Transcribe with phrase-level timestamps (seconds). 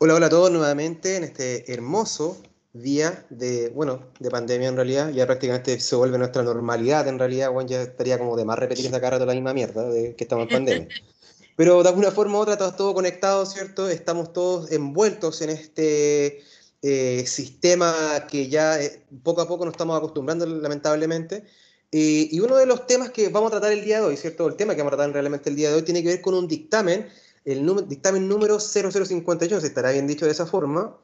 [0.00, 2.40] Hola, hola a todos nuevamente en este hermoso
[2.72, 5.10] día de, bueno, de pandemia en realidad.
[5.10, 7.50] Ya prácticamente se vuelve nuestra normalidad en realidad.
[7.50, 10.24] Bueno, ya estaría como de más repetir esta cara de la misma mierda de que
[10.24, 10.88] estamos en pandemia.
[11.56, 13.88] Pero de alguna forma u otra estamos todos conectados, ¿cierto?
[13.88, 16.44] Estamos todos envueltos en este
[16.82, 21.44] eh, sistema que ya eh, poco a poco nos estamos acostumbrando lamentablemente.
[21.90, 24.46] y uno de los temas que vamos a tratar el día de hoy, ¿cierto?
[24.46, 26.34] El tema que vamos a tratar realmente el día de hoy tiene que ver con
[26.34, 27.08] un dictamen
[27.48, 30.98] el dictamen número 0051, se estará bien dicho de esa forma,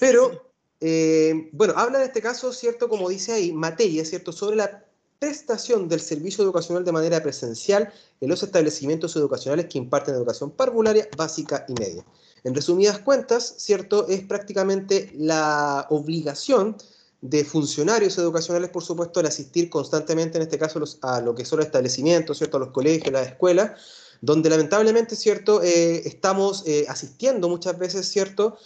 [0.00, 2.88] pero, eh, bueno, habla en este caso, ¿cierto?
[2.88, 4.32] Como dice ahí, materia, ¿cierto?
[4.32, 4.84] Sobre la
[5.18, 11.08] prestación del servicio educacional de manera presencial en los establecimientos educacionales que imparten educación parvularia,
[11.16, 12.04] básica y media.
[12.44, 14.06] En resumidas cuentas, ¿cierto?
[14.08, 16.76] Es prácticamente la obligación
[17.22, 21.58] de funcionarios educacionales, por supuesto, de asistir constantemente, en este caso, a lo que son
[21.58, 22.58] los establecimientos, ¿cierto?
[22.58, 23.80] A los colegios, las escuelas,
[24.20, 25.62] donde lamentablemente, ¿cierto?
[25.62, 28.58] Eh, estamos eh, asistiendo muchas veces, ¿cierto?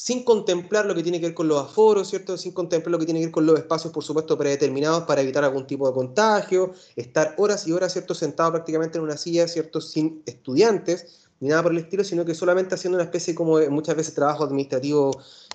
[0.00, 2.38] Sin contemplar lo que tiene que ver con los aforos, ¿cierto?
[2.38, 5.44] Sin contemplar lo que tiene que ver con los espacios, por supuesto, predeterminados para evitar
[5.44, 8.14] algún tipo de contagio, estar horas y horas, ¿cierto?
[8.14, 9.78] Sentado prácticamente en una silla, ¿cierto?
[9.82, 13.94] Sin estudiantes ni nada por el estilo, sino que solamente haciendo una especie como muchas
[13.94, 15.10] veces trabajo administrativo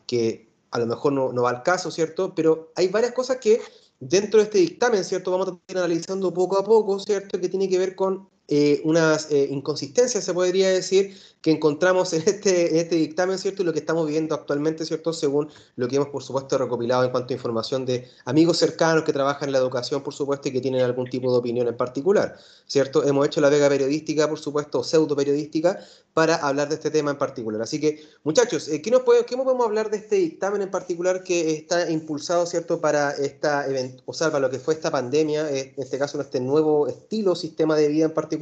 [0.05, 2.35] que a lo mejor no, no va al caso, ¿cierto?
[2.35, 3.59] Pero hay varias cosas que
[3.99, 5.31] dentro de este dictamen, ¿cierto?
[5.31, 7.41] Vamos a ir analizando poco a poco, ¿cierto?
[7.41, 12.23] Que tiene que ver con eh, unas eh, inconsistencias, se podría decir, que encontramos en
[12.25, 13.61] este, en este dictamen, ¿cierto?
[13.61, 15.13] Y lo que estamos viendo actualmente, ¿cierto?
[15.13, 19.13] Según lo que hemos, por supuesto, recopilado en cuanto a información de amigos cercanos que
[19.13, 22.35] trabajan en la educación, por supuesto, y que tienen algún tipo de opinión en particular,
[22.67, 23.03] ¿cierto?
[23.03, 25.79] Hemos hecho la vega periodística, por supuesto, pseudo periodística,
[26.13, 27.61] para hablar de este tema en particular.
[27.61, 31.23] Así que, muchachos, eh, ¿qué, nos puede, ¿qué podemos hablar de este dictamen en particular
[31.23, 33.67] que está impulsado, ¿cierto?, para esta
[34.05, 37.75] o sea, para lo que fue esta pandemia, en este caso, este nuevo estilo, sistema
[37.75, 38.34] de vida en particular?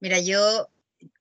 [0.00, 0.68] Mira, yo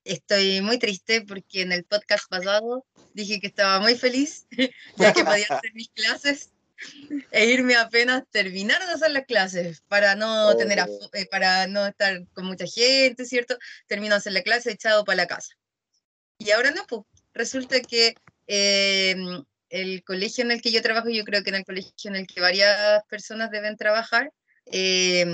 [0.03, 4.47] estoy muy triste porque en el podcast pasado dije que estaba muy feliz,
[4.97, 6.51] ya que podía hacer mis clases
[7.31, 11.09] e irme apenas terminar de hacer las clases para no tener oh.
[11.13, 13.57] eh, para no estar con mucha gente, ¿cierto?
[13.87, 15.53] Termino de hacer la clase echado para la casa.
[16.37, 18.15] Y ahora no, pues resulta que
[18.47, 22.15] em, el colegio en el que yo trabajo, yo creo que en el colegio en
[22.15, 24.31] el que varias personas deben trabajar,
[24.65, 25.25] eh,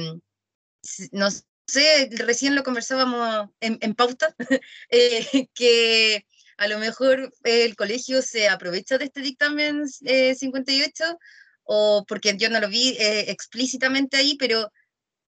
[1.12, 4.36] nos sé, recién lo conversábamos en, pauta,
[4.90, 6.26] eh, que
[6.58, 11.16] a lo mejor el colegio se aprovecha de este dictamen 58, eh,
[11.64, 14.72] o porque yo no lo vi eh, explícitamente ahí, pero,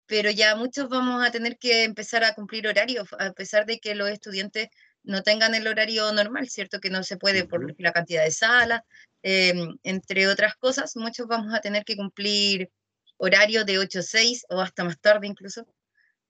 [0.08, 3.96] pero ya muchos vamos a tener que empezar a cumplir horarios, a pesar de que
[3.96, 4.70] los estudiantes
[5.04, 6.80] no tengan el horario normal, ¿cierto?
[6.80, 8.82] Que no se puede por la cantidad de salas,
[9.22, 12.70] em, entre otras cosas, muchos vamos a tener que cumplir
[13.18, 15.68] horario de 8 a 6 o hasta más tarde incluso.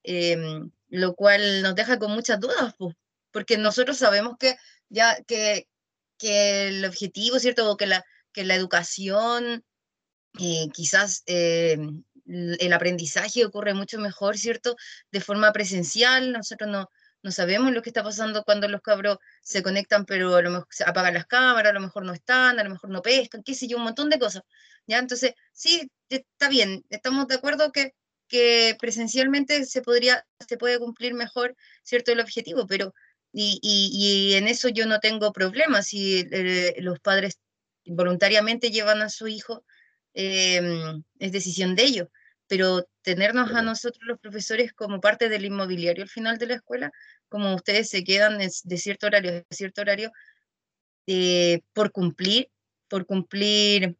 [0.04, 2.76] Em, lo cual nos deja con muchas dudas,
[3.32, 4.56] porque nosotros sabemos que
[4.90, 5.68] ya que,
[6.18, 7.70] que el objetivo, ¿cierto?
[7.72, 9.64] O que la, que la educación,
[10.40, 14.76] eh, quizás em, el aprendizaje ocurre mucho mejor, ¿cierto?
[15.12, 16.90] De forma presencial, nosotros no,
[17.24, 20.68] no sabemos lo que está pasando cuando los cabros se conectan, pero a lo mejor
[20.70, 23.56] se apagan las cámaras, a lo mejor no están, a lo mejor no pescan, qué
[23.56, 24.44] sé yo, un montón de cosas.
[24.88, 25.00] ¿ya?
[25.00, 27.96] Entonces, sí, está bien, estamos de acuerdo que
[28.28, 32.94] que presencialmente se, podría, se puede cumplir mejor, ¿cierto?, el objetivo, pero,
[33.32, 37.40] y, y, en eso yo no tengo problemas, si eh, los padres
[37.86, 39.64] voluntariamente llevan a su hijo,
[40.14, 42.08] em, es decisión de ellos,
[42.48, 46.92] pero tenernos a nosotros los profesores como parte del inmobiliario al final de la escuela,
[47.30, 50.12] como ustedes se quedan de cierto horario a cierto horario,
[51.08, 52.50] eh, por cumplir,
[52.88, 53.98] por cumplir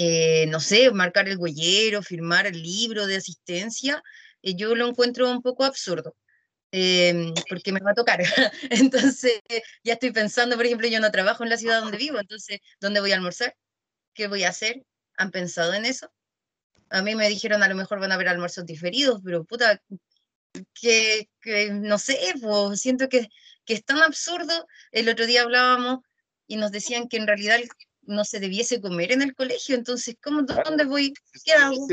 [0.00, 4.00] eh, no sé, marcar el huellero, firmar el libro de asistencia,
[4.42, 6.14] eh, yo lo encuentro un poco absurdo.
[6.70, 8.20] Em, porque me va a tocar.
[8.70, 9.40] entonces,
[9.82, 13.00] ya estoy pensando, por ejemplo, yo no trabajo en la ciudad donde vivo, entonces, ¿dónde
[13.00, 13.56] voy a almorzar?
[14.14, 14.84] ¿Qué voy a hacer?
[15.16, 16.12] ¿Han pensado en eso?
[16.90, 19.82] A mí me dijeron, a lo mejor van a haber almuerzos diferidos, pero puta,
[20.74, 21.28] que,
[21.72, 23.28] no sé, pues, siento que,
[23.64, 24.66] que es tan absurdo.
[24.92, 26.00] El otro día hablábamos
[26.46, 27.58] y nos decían que en realidad
[28.08, 31.12] no se debiese comer en el colegio, entonces, ¿cómo, ¿dónde voy?
[31.44, 31.86] ¿Qué hago?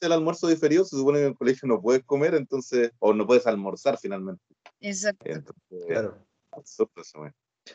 [0.00, 3.26] el almuerzo diferido, se supone que en el colegio no puedes comer, entonces, o no
[3.26, 4.42] puedes almorzar finalmente.
[4.80, 5.54] Exacto.
[5.86, 6.26] claro.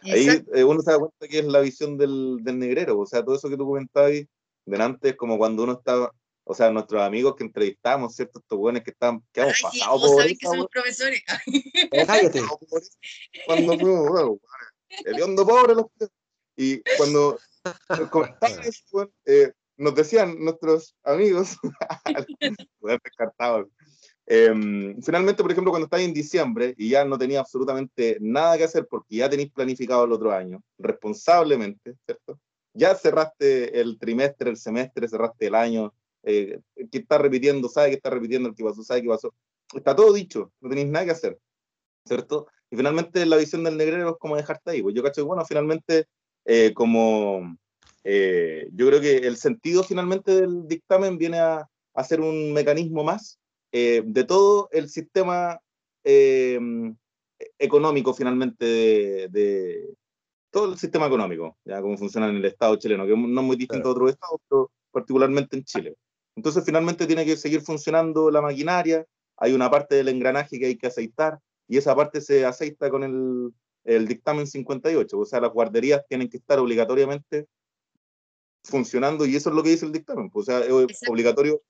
[0.04, 3.24] Ahí eh, uno se da cuenta que es la visión del, del, negrero, o sea,
[3.24, 4.12] todo eso que tú comentabas
[4.66, 6.12] delante es como cuando uno está
[6.44, 8.40] o sea, nuestros amigos que entrevistamos, ¿cierto?
[8.40, 11.22] Estos buenos que están, que hemos sí, pasado vos por que somos profesores.
[12.08, 12.42] Cállate.
[13.46, 14.40] cuando fuimos, bueno,
[15.06, 15.86] hediondo pobre los
[16.58, 17.40] y cuando
[18.14, 18.36] weón,
[19.26, 21.58] eh, nos decían nuestros amigos,
[23.04, 23.68] descartados,
[24.26, 28.66] em, finalmente, por ejemplo, cuando estáis en diciembre y ya no tenía absolutamente nada que
[28.66, 32.40] hacer porque ya tenéis planificado el otro año, responsablemente, ¿cierto?
[32.74, 35.94] Ya cerraste el trimestre, el semestre, cerraste el año,
[36.24, 36.60] eh,
[36.92, 39.34] que está repitiendo, sabe que está repitiendo el que pasó, sabe que pasó.
[39.74, 41.40] Está todo dicho, no tenéis nada que hacer,
[42.06, 42.48] ¿cierto?
[42.70, 44.82] Y finalmente la visión del negrero es como dejarte ahí.
[44.82, 46.06] Pues yo cacho bueno, finalmente,
[46.46, 47.58] eh, como
[48.04, 53.04] eh, yo creo que el sentido finalmente del dictamen viene a, a ser un mecanismo
[53.04, 53.40] más
[53.72, 55.60] eh, de todo el sistema
[56.04, 56.60] eh,
[57.60, 59.96] económico finalmente de, de,
[60.52, 63.56] todo el sistema económico, ya cómo funciona en el Estado chileno, que no es muy
[63.56, 65.96] distinto a otros estados, pero particularmente en Chile.
[66.36, 69.06] Entonces finalmente tiene que seguir funcionando la maquinaria,
[69.38, 73.04] hay una parte del engranaje que hay que aceitar, y esa parte se aceita con
[73.04, 73.54] el,
[73.84, 77.48] el dictamen 58, o sea, las guarderías tienen que estar obligatoriamente
[78.64, 81.12] funcionando y eso es lo que dice el dictamen, pues, o sea, es Exacto.
[81.12, 81.62] obligatorio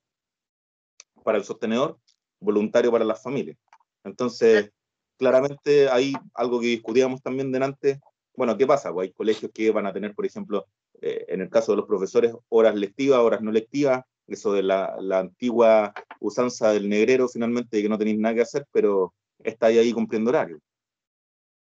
[1.23, 1.97] para el sostenedor,
[2.39, 3.57] voluntario para las familias.
[4.03, 4.71] Entonces,
[5.17, 8.01] claramente hay algo que discutíamos también delante,
[8.35, 8.91] bueno, ¿qué pasa?
[8.91, 10.65] Pues hay colegios que van a tener, por ejemplo,
[11.01, 14.95] eh, en el caso de los profesores, horas lectivas, horas no lectivas, eso de la,
[14.99, 19.79] la antigua usanza del negrero, finalmente, de que no tenéis nada que hacer, pero estáis
[19.79, 20.59] ahí cumpliendo horario.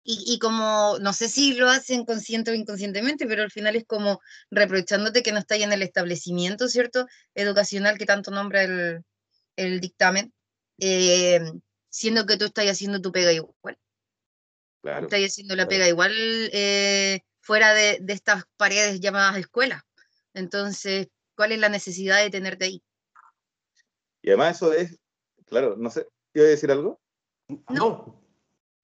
[0.04, 3.84] Y, y como, no sé si lo hacen consciente o inconscientemente, pero al final es
[3.84, 4.20] como
[4.50, 7.06] reprochándote que no estás en el establecimiento, ¿cierto?
[7.34, 9.04] Educacional que tanto nombra el,
[9.56, 10.32] el dictamen,
[10.81, 11.40] eh,
[11.88, 13.78] siendo que tú estás haciendo tu pega igual.
[14.82, 15.06] Claro.
[15.06, 15.69] Estás haciendo la claro.
[15.69, 16.12] pega igual
[16.52, 19.87] eh, fuera de, de estas paredes llamadas escuela.
[20.34, 22.82] Entonces, ¿cuál es la necesidad de tenerte ahí?
[24.20, 24.99] Y además eso es,
[25.46, 27.00] claro, no sé, ¿iba a decir algo?
[27.69, 28.20] No.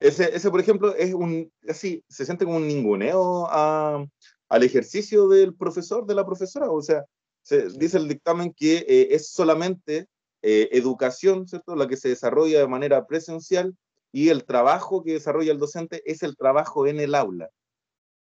[0.01, 4.05] Ese, ese, por ejemplo, es un, así, se siente como un ninguneo a,
[4.49, 6.71] al ejercicio del profesor, de la profesora.
[6.71, 7.05] O sea,
[7.43, 10.07] se, dice el dictamen que eh, es solamente
[10.43, 11.75] eh, educación, ¿cierto?
[11.75, 13.77] La que se desarrolla de manera presencial
[14.13, 17.51] y el trabajo que desarrolla el docente es el trabajo en el aula.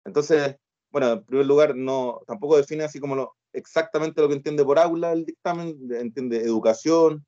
[0.05, 0.57] Entonces,
[0.91, 4.79] bueno, en primer lugar, no, tampoco define así como lo, exactamente lo que entiende por
[4.79, 7.25] aula el dictamen, entiende educación,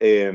[0.00, 0.32] eh,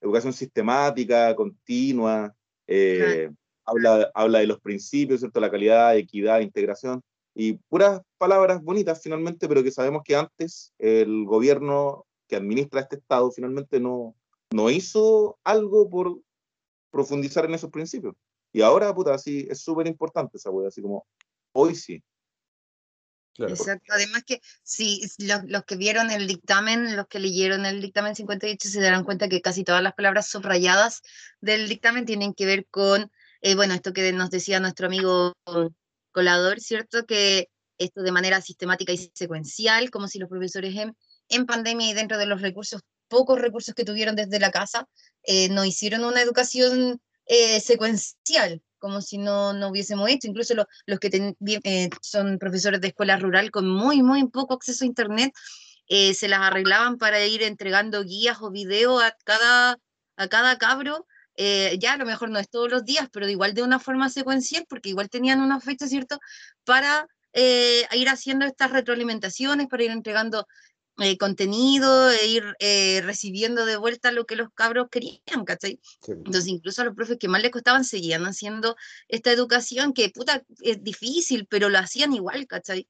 [0.00, 2.34] educación sistemática, continua,
[2.68, 3.30] eh,
[3.64, 5.40] habla, habla de los principios, ¿cierto?
[5.40, 7.02] La calidad, equidad, integración,
[7.34, 12.96] y puras palabras bonitas finalmente, pero que sabemos que antes el gobierno que administra este
[12.96, 14.14] Estado finalmente no,
[14.50, 16.18] no hizo algo por
[16.90, 18.14] profundizar en esos principios.
[18.52, 21.06] Y ahora, puta, así es súper importante esa wea, así como
[21.52, 22.02] hoy sí.
[23.38, 23.92] Exacto.
[23.92, 28.68] Además que si los, los, que vieron el dictamen, los que leyeron el dictamen 58
[28.68, 31.02] se darán cuenta que casi todas las palabras subrayadas
[31.40, 35.34] del dictamen tienen que ver con, eh, bueno, esto que nos decía nuestro amigo
[36.10, 37.06] Colador, ¿cierto?
[37.06, 37.48] Que
[37.78, 40.96] esto de manera sistemática y secuencial, como si los profesores en,
[41.28, 44.88] en pandemia y dentro de los recursos, pocos recursos que tuvieron desde la casa,
[45.22, 50.66] eh, no hicieron una educación eh, secuencial, como si no, no hubiésemos hecho, incluso lo,
[50.86, 51.34] los que
[51.64, 55.32] eh, son profesores de escuela rural con muy, muy poco acceso a Internet,
[55.88, 59.78] eh, se las arreglaban para ir entregando guías o videos a cada,
[60.16, 63.54] a cada cabro, eh, ya a lo mejor no es todos los días, pero igual
[63.54, 66.18] de una forma secuencial, porque igual tenían una fecha, ¿cierto?,
[66.64, 70.44] para ir haciendo estas retroalimentaciones, para ir entregando
[71.00, 75.80] eh, contenido e ir eh, recibiendo de vuelta lo que los cabros querían, ¿cachai?
[76.02, 76.12] Sí.
[76.12, 78.76] Entonces, incluso a los profes que más les costaban seguían haciendo
[79.06, 82.88] esta educación que, puta, es difícil, pero lo hacían igual, ¿cachai?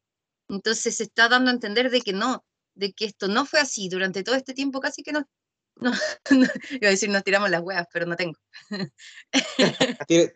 [0.49, 3.91] Entonces se está dando a entender de que no, de que esto no fue así
[3.91, 5.29] durante todo este tiempo, casi que no.
[5.77, 5.93] No,
[6.31, 8.39] no iba a decir nos tiramos las huevas, pero no tengo.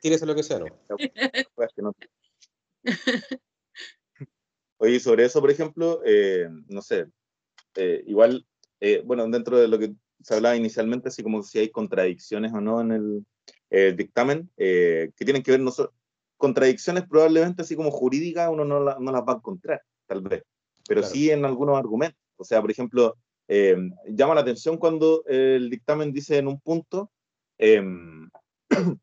[0.02, 0.66] Tírese lo que sea, ¿no?
[4.76, 7.06] Oye, sobre eso, por ejemplo, eh, no sé,
[7.76, 8.46] eh, igual,
[8.80, 12.60] eh, bueno, dentro de lo que se hablaba inicialmente, así como si hay contradicciones o
[12.60, 13.26] no en el,
[13.70, 15.92] el dictamen, eh, que tienen que ver, no so,
[16.36, 20.42] contradicciones probablemente así como jurídicas uno no, la, no, las va a encontrar, tal vez,
[20.86, 21.14] pero claro.
[21.14, 22.18] sí en algunos argumentos.
[22.36, 23.16] O sea, por ejemplo,
[23.48, 23.76] eh,
[24.08, 27.10] llama la atención cuando el dictamen dice en un punto
[27.58, 28.28] em,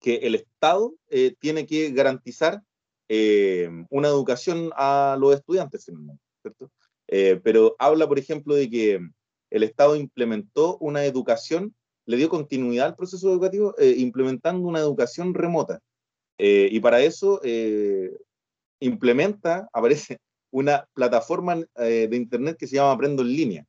[0.00, 2.62] que el Estado eh, tiene que garantizar
[3.90, 5.84] una educación a los estudiantes,
[6.42, 6.70] ¿cierto?
[7.08, 9.00] Eh, pero habla, por ejemplo, de que
[9.50, 11.74] el Estado implementó una educación,
[12.06, 15.80] le dio continuidad al proceso educativo, eh, implementando una educación remota.
[16.38, 17.40] Eh, y para eso
[18.80, 20.18] implementa, aparece
[20.50, 23.66] una plataforma de Internet que se llama Aprendo en línea.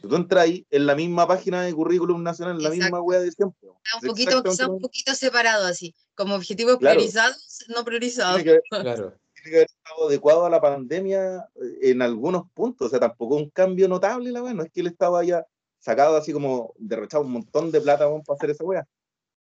[0.00, 3.30] Tú entras ahí en la misma página de currículum nacional, en la misma web de
[3.30, 3.68] siempre.
[3.68, 8.42] Un poquito, un poquito separado así, como objetivos priorizados, no priorizados.
[8.70, 13.00] claro tiene que haber estado adecuado a la pandemia eh, en algunos puntos, o sea,
[13.00, 15.44] tampoco un cambio notable, la no es que el Estado haya
[15.78, 18.86] sacado así como derrochado un montón de plata para hacer esa weá.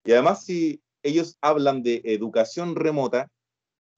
[0.04, 3.30] Y además, si ellos hablan de educación remota,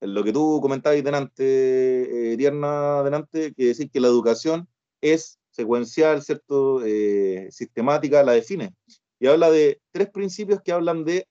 [0.01, 4.69] lo que tú comentabas delante, eh, Tierna, delante, que decir que la educación
[5.01, 6.85] es secuencial, ¿cierto?
[6.85, 8.75] Eh, sistemática, la define.
[9.19, 11.27] Y habla de tres principios que hablan de,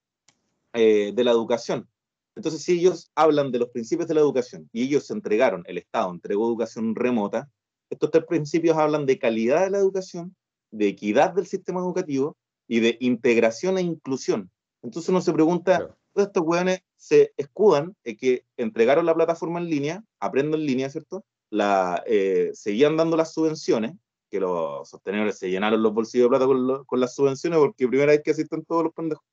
[0.74, 1.88] eh, de la educación.
[2.38, 5.80] Entonces, si ellos hablan de los principios de la educación y ellos se entregaron, el
[5.80, 7.50] Estado entregó educación remota,
[7.90, 10.36] estos tres principios hablan de calidad de la educación,
[10.70, 14.52] de equidad del sistema educativo y de integración e inclusión.
[14.84, 19.70] Entonces uno se pregunta, todos estos hueones se escudan en que entregaron la plataforma en
[19.70, 21.26] línea, aprendo en línea, ¿cierto?
[21.50, 23.94] La, eh, seguían dando las subvenciones,
[24.30, 28.12] que los sostenedores se llenaron los bolsillos de plata con, con las subvenciones porque primera
[28.12, 29.24] vez que asisten todos los pendejos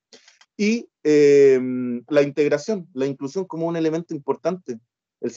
[0.57, 4.79] y em, la integración, la inclusión como un elemento importante.
[5.21, 5.33] El,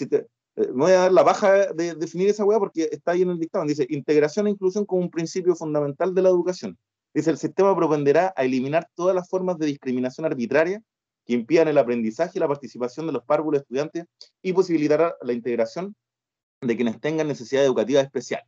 [0.57, 3.29] eh, me voy a dar la baja de, definir esa hueá porque está ahí en
[3.29, 3.67] el dictamen.
[3.67, 6.77] Dice, integración e inclusión como un principio fundamental de la educación.
[7.13, 10.81] Dice, el sistema propenderá a eliminar todas las formas de discriminación arbitraria
[11.25, 14.05] que impidan el aprendizaje y la participación de los párvulos estudiantes
[14.41, 15.95] y posibilitará la integración
[16.61, 18.41] de quienes tengan necesidad educativa especial.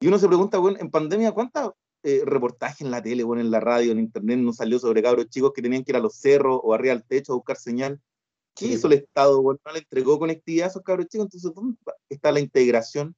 [0.00, 1.70] Y uno se pregunta, bueno, en pandemia, ¿cuántas
[2.08, 5.28] eh, reportaje en la tele, bueno, en la radio, en internet, nos salió sobre cabros
[5.28, 8.00] chicos que tenían que ir a los cerros o arriba al techo a buscar señal.
[8.54, 9.42] ¿Qué hizo el Estado?
[9.42, 11.76] Bueno, no le entregó conectividad a esos cabros chicos, entonces ¿dónde
[12.08, 13.16] está la integración?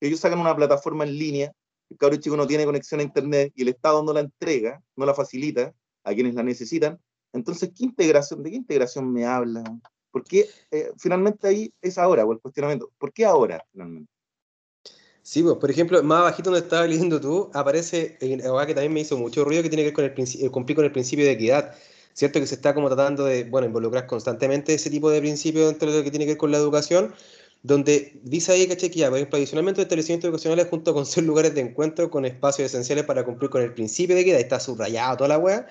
[0.00, 1.52] Ellos sacan una plataforma en línea,
[1.90, 5.04] el cabro chico no tiene conexión a internet y el Estado no la entrega, no
[5.04, 6.98] la facilita a quienes la necesitan.
[7.34, 8.42] Entonces, ¿qué integración?
[8.42, 9.62] ¿De qué integración me habla?
[10.10, 12.90] ¿Por qué eh, finalmente ahí es ahora, o el cuestionamiento?
[12.96, 14.10] ¿Por qué ahora finalmente?
[15.22, 19.00] Sí, pues, por ejemplo, más abajito donde estaba leyendo tú, aparece algo que también me
[19.00, 21.32] hizo mucho ruido, que tiene que ver con el eh, cumplir con el principio de
[21.32, 21.74] equidad.
[22.12, 22.40] ¿Cierto?
[22.40, 25.98] Que se está como tratando de, bueno, involucrar constantemente ese tipo de principios dentro de
[25.98, 27.14] lo que tiene que ver con la educación,
[27.62, 28.66] donde dice ahí.
[28.66, 32.66] Que ya, por ejemplo, adicionalmente establecimientos educacionales junto con ser lugares de encuentro con espacios
[32.66, 35.66] esenciales para cumplir con el principio de equidad, está subrayado toda la wea,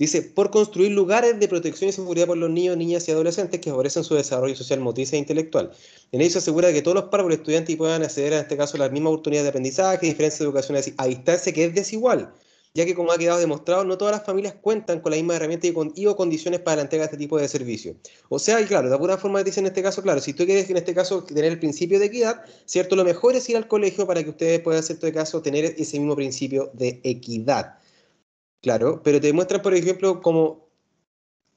[0.00, 3.68] Dice, por construir lugares de protección y seguridad por los niños, niñas y adolescentes que
[3.68, 5.72] favorecen su desarrollo social, motriz e intelectual.
[6.10, 8.80] En ello se asegura que todos los párvulos estudiantes puedan acceder, en este caso, a
[8.80, 12.32] las mismas oportunidades de aprendizaje, diferencias de educación a distancia, que es desigual,
[12.72, 15.66] ya que, como ha quedado demostrado, no todas las familias cuentan con la misma herramienta
[15.66, 17.96] y, o condiciones para la entrega de este tipo de servicios.
[18.30, 20.70] O sea, y claro, de alguna forma dice en este caso, claro, si tú quieres
[20.70, 22.96] en este caso tener el principio de equidad, ¿cierto?
[22.96, 25.98] Lo mejor es ir al colegio para que ustedes puedan, en este caso, tener ese
[25.98, 27.79] mismo principio de equidad.
[28.62, 30.70] Claro, pero te demuestran, por ejemplo, como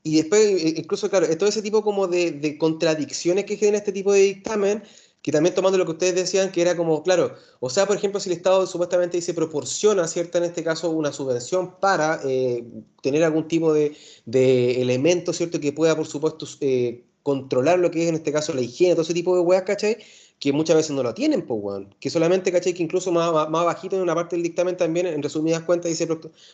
[0.04, 4.12] y después, eh, incluso, claro, todo ese tipo como de, contradicciones que genera este tipo
[4.12, 4.84] de dictamen,
[5.22, 8.20] que también tomando lo que ustedes decían, que era como, claro, o sea, por ejemplo,
[8.20, 10.40] si el Estado supuestamente dice proporciona, ¿cierta?
[10.40, 12.66] En este caso, una subvención para eh,
[13.02, 13.96] tener algún tipo de,
[14.26, 15.62] de, elemento, ¿cierto?
[15.62, 19.04] Que pueda, por supuesto, eh, controlar lo que es, en este caso, la higiene, todo
[19.04, 19.98] ese tipo de weas, ¿cachai?
[20.40, 21.96] Que muchas veces no lo tienen, pues, weón.
[22.00, 22.74] Que solamente, ¿cachai?
[22.74, 26.08] Que incluso más, más, bajito en una parte del dictamen también, en resumidas cuentas, dice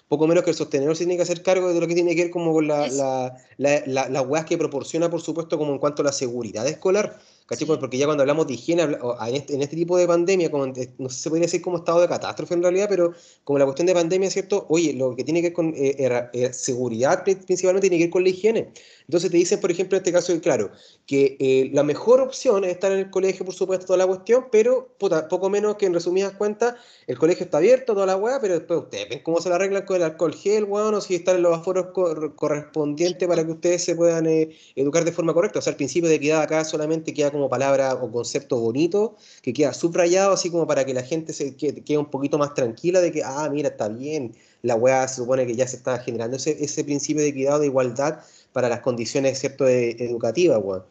[0.08, 2.24] poco menos que el sostenedor se tiene que hacer cargo de lo que tiene que
[2.24, 6.02] ver como con la, la, la, las weas que proporciona, por supuesto, como en cuanto
[6.02, 7.20] a la seguridad escolar.
[7.50, 7.66] ¿Cachai?
[7.66, 10.76] Porque ya cuando hablamos de higiene, en este, en este tipo de pandemia, como, no
[11.10, 13.14] sé si se podría decir como estado de catástrofe en realidad, pero
[13.44, 14.68] como la cuestión de pandemia, ¿cierto?
[14.70, 18.24] Oye, lo que tiene que ver con eh, eh, seguridad principalmente tiene que ver con
[18.24, 18.72] la higiene.
[19.08, 20.70] Entonces te dicen, por ejemplo, en este caso, claro,
[21.08, 24.46] que eh, la mejor opción es estar en el colegio, por supuesto, toda la cuestión,
[24.52, 26.76] pero poco menos que en resumidas cuentas,
[27.08, 29.86] el colegio está abierto, toda la weá, pero después ustedes ven cómo se la arreglan
[29.86, 31.88] con el alcohol gel, weón, o si están en los aforos
[32.36, 34.28] correspondientes para que ustedes se puedan
[34.76, 35.58] educar de forma correcta.
[35.58, 39.54] O sea, el principio de equidad acá solamente queda como palabra o concepto bonito, que
[39.54, 43.12] queda subrayado así como para que la gente se quede, un poquito más tranquila de
[43.12, 46.62] que, ah, mira, está bien, la weá se supone que ya se está generando ese,
[46.64, 48.20] ese principio de equidad, de igualdad
[48.52, 50.84] para las condiciones, ¿cierto?, educativas, weón.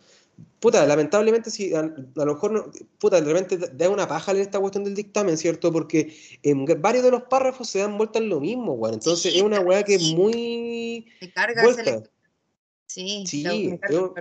[0.61, 4.59] Puta, lamentablemente, si a, lo mejor, no, puta, de repente da una paja leer esta
[4.59, 5.73] cuestión del dictamen, ¿cierto?
[5.73, 8.95] Porque en varios de los párrafos se dan vueltas en lo mismo, weón.
[8.95, 11.07] Entonces es una weá que es muy.
[11.21, 12.03] Se carga vuelta.
[12.87, 13.79] Sí, sí.
[13.81, 14.15] Perdón,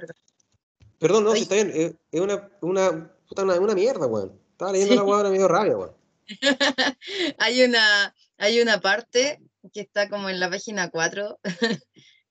[0.99, 1.71] no, si está bien.
[2.11, 4.39] Es, una, una, puta, una, mierda, weón.
[4.51, 5.95] Estaba leyendo la weá, ahora medio rabia, weón.
[7.39, 9.39] hay, una, hay una parte
[9.73, 11.39] que está como en la página 4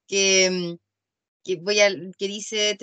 [0.07, 0.77] que,
[1.45, 2.77] que, voy a, que dice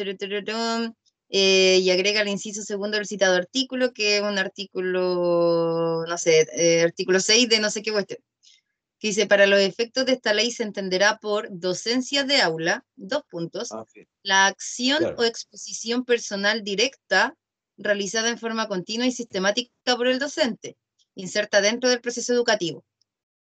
[1.36, 6.48] eh, y agrega el inciso segundo del citado artículo, que es un artículo, no sé,
[6.56, 8.20] eh, artículo 6 de no sé qué cuestión
[9.04, 13.24] que dice, para los efectos de esta ley se entenderá por docencia de aula, dos
[13.30, 13.84] puntos, ah,
[14.22, 17.36] la acción o exposición personal directa
[17.76, 20.78] realizada en forma continua y sistemática por el docente,
[21.16, 22.86] inserta dentro del proceso educativo.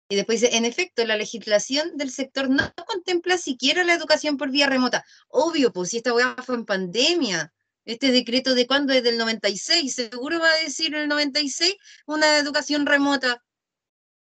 [0.07, 4.51] Y después dice, en efecto, la legislación del sector no contempla siquiera la educación por
[4.51, 5.03] vía remota.
[5.27, 7.51] Obvio, pues si esta weá fue en pandemia,
[7.83, 11.75] este decreto de cuándo es del 96, seguro va a decir el 96
[12.05, 13.43] una educación remota,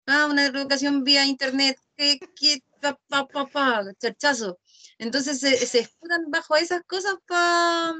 [0.07, 4.59] ah, una educación vía internet, que, que pa, pa, pa, pa, chachazo.
[4.99, 7.95] Entonces se, se escudan bajo esas cosas para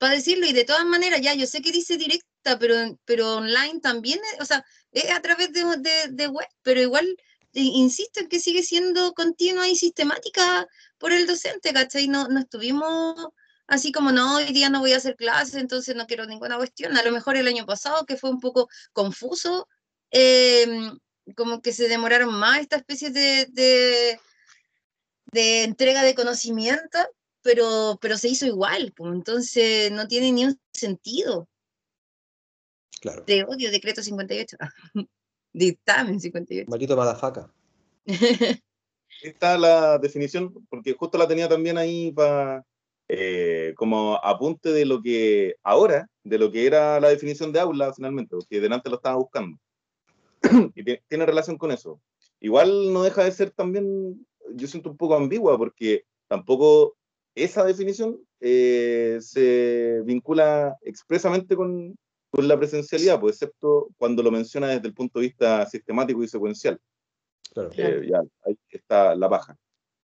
[0.00, 3.80] para decirlo y de todas maneras, ya yo sé que dice directa, pero, pero online
[3.80, 7.06] también, o sea, es a través de, de, de web, pero igual
[7.52, 10.66] eh, insisto en que sigue siendo continua y sistemática
[10.96, 12.08] por el docente, ¿cachai?
[12.08, 13.28] No, no estuvimos
[13.66, 16.96] así como, no, hoy día no voy a hacer clases, entonces no quiero ninguna cuestión.
[16.96, 19.68] A lo mejor el año pasado, que fue un poco confuso,
[20.10, 20.98] em,
[21.36, 24.20] como que se demoraron más esta especie de, de,
[25.32, 26.98] de entrega de conocimiento,
[27.42, 31.48] pero, pero se hizo igual, pues, entonces no tiene ni un sentido.
[33.00, 33.24] Claro.
[33.26, 34.56] De odio, decreto 58.
[35.52, 36.70] Dictamen 58.
[36.70, 37.52] Maldito madafaca.
[39.22, 42.64] Está la definición, porque justo la tenía también ahí para
[43.76, 48.36] como apunte de lo que ahora, de lo que era la definición de aula finalmente,
[48.36, 49.58] porque delante lo estaba buscando.
[50.74, 52.00] y tiene, relación con eso.
[52.40, 56.96] Igual no deja de ser también, yo siento un poco ambigua, porque tampoco
[57.34, 61.96] esa definición eh, se vincula expresamente con,
[62.30, 66.28] con, la presencialidad, pues, excepto cuando lo menciona desde el punto de vista sistemático y
[66.28, 66.80] secuencial.
[67.52, 67.70] Claro.
[67.76, 69.56] Eh, ya, ahí está la paja.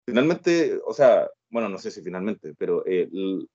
[0.07, 3.49] Finalmente, o sea, bueno, no sé si finalmente, pero eh, el,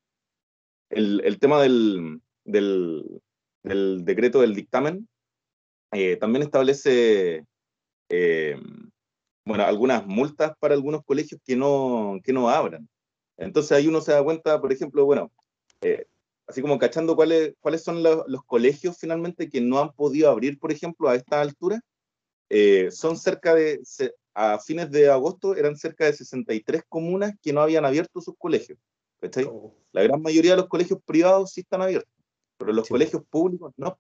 [0.90, 3.22] el, el, tema del, del,
[3.64, 5.08] del, decreto del dictamen
[5.92, 7.46] eh, también establece
[8.10, 8.58] eh,
[9.46, 12.88] bueno, algunas multas para algunos colegios que no, que no abran.
[13.38, 15.32] Entonces ahí uno se da cuenta, por ejemplo, bueno,
[15.82, 16.06] eh,
[16.46, 20.60] así como cachando cuáles, cuáles son los, los, colegios finalmente que no han podido abrir,
[20.60, 21.82] por ejemplo, a esta altura,
[22.50, 23.82] eh, son cerca de,
[24.34, 28.78] a fines de agosto eran cerca de 63 comunas que no habían abierto sus colegios.
[29.20, 29.46] ¿cachai?
[29.46, 29.74] Oh.
[29.92, 32.14] La gran mayoría de los colegios privados sí están abiertos,
[32.58, 32.94] pero los sí.
[32.94, 33.98] colegios públicos no.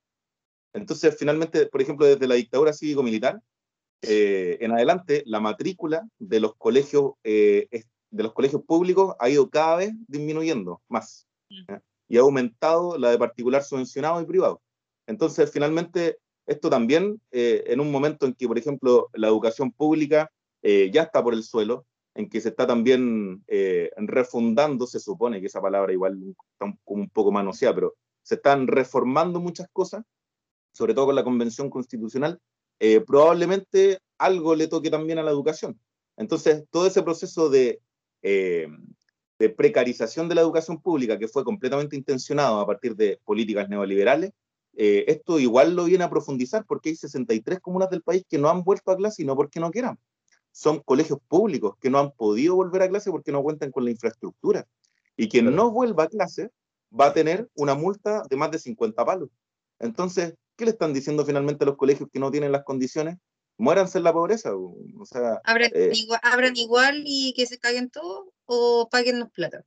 [0.73, 3.41] Entonces, finalmente, por ejemplo, desde la dictadura cívico-militar,
[4.01, 7.67] eh, en adelante, la matrícula de los colegios eh,
[8.11, 11.79] de los colegios públicos ha ido cada vez disminuyendo más ¿eh?
[12.07, 14.61] y ha aumentado la de particular subvencionado y privado.
[15.07, 20.31] Entonces, finalmente, esto también, eh, en un momento en que, por ejemplo, la educación pública
[20.61, 25.39] eh, ya está por el suelo, en que se está también eh, refundando, se supone
[25.39, 26.19] que esa palabra igual
[26.53, 30.03] está un, un poco manoseada, pero se están reformando muchas cosas,
[30.71, 32.39] sobre todo con la Convención Constitucional,
[33.05, 35.79] probablemente algo le toque también a la educación.
[36.17, 37.81] Entonces, todo ese proceso de
[38.21, 38.67] eh,
[39.39, 44.33] de precarización de la educación pública que fue completamente intencionado a partir de políticas neoliberales,
[44.75, 48.49] eh, esto igual lo viene a profundizar porque hay 63 comunas del país que no
[48.49, 49.97] han vuelto a clase y no porque no quieran.
[50.51, 53.91] Son colegios públicos que no han podido volver a clase porque no cuentan con la
[53.91, 54.67] infraestructura.
[55.15, 56.51] Y quien no vuelva a clase
[56.97, 59.29] va a tener una multa de más de 50 palos.
[59.79, 63.17] Entonces, ¿qué le están diciendo finalmente a los colegios que no tienen las condiciones?
[63.59, 64.55] muéranse en la pobreza.
[64.55, 69.29] O sea, ¿Abran, eh, igual, ¿Abran, igual, y que se caguen todos o paguen los
[69.29, 69.63] plata?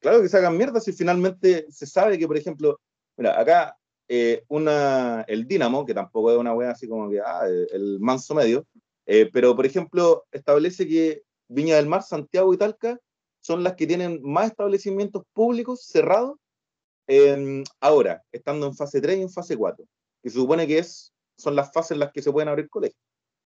[0.00, 2.80] Claro que se hagan mierda si finalmente se sabe que, por ejemplo,
[3.16, 7.46] mira, acá eh, una, el Dínamo, que tampoco es una wea así como que ah,
[7.46, 8.66] el manso medio,
[9.06, 12.98] eh, pero por ejemplo establece que Viña del Mar, Santiago y Talca
[13.40, 16.36] son las que tienen más establecimientos públicos cerrados
[17.08, 19.84] eh, ahora, estando en fase 3 y en fase 4,
[20.22, 23.00] que se supone que es son las fases en las que se pueden abrir colegios.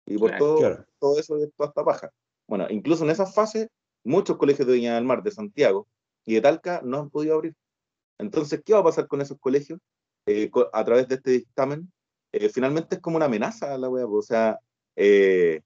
[0.06, 0.86] Y por claro, todo, claro.
[0.98, 2.10] todo eso, toda esta paja.
[2.46, 3.68] Bueno, incluso en esas fases,
[4.04, 5.88] muchos colegios de Viña del Mar, de Santiago
[6.24, 7.54] y de Talca no han podido abrir.
[8.18, 9.80] Entonces, ¿qué va a pasar con esos colegios
[10.26, 11.92] eh, a través de este dictamen?
[12.32, 14.12] Eh, finalmente es como una amenaza a la web.
[14.12, 14.58] O sea,
[14.96, 15.60] eh,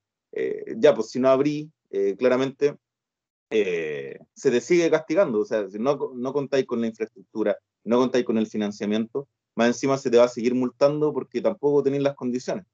[0.76, 1.70] ya, pues si no abrí,
[2.18, 2.76] claramente
[3.50, 5.40] se te sigue castigando.
[5.40, 7.56] O sea, si no, no contáis con la infraestructura,
[7.88, 11.82] no contáis con el financiamiento, más encima se te va a seguir multando porque tampoco
[11.82, 12.66] tenéis las condiciones.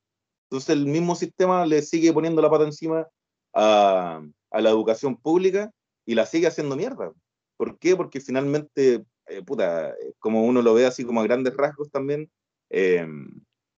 [0.51, 3.07] Entonces el mismo sistema le sigue poniendo la pata encima
[3.55, 5.71] a, la educación pública
[6.05, 7.13] y la sigue haciendo mierda.
[7.57, 7.95] ¿Por qué?
[7.95, 12.29] Porque finalmente, eh, puta, como uno lo ve así como a grandes rasgos también,
[12.71, 13.07] eh,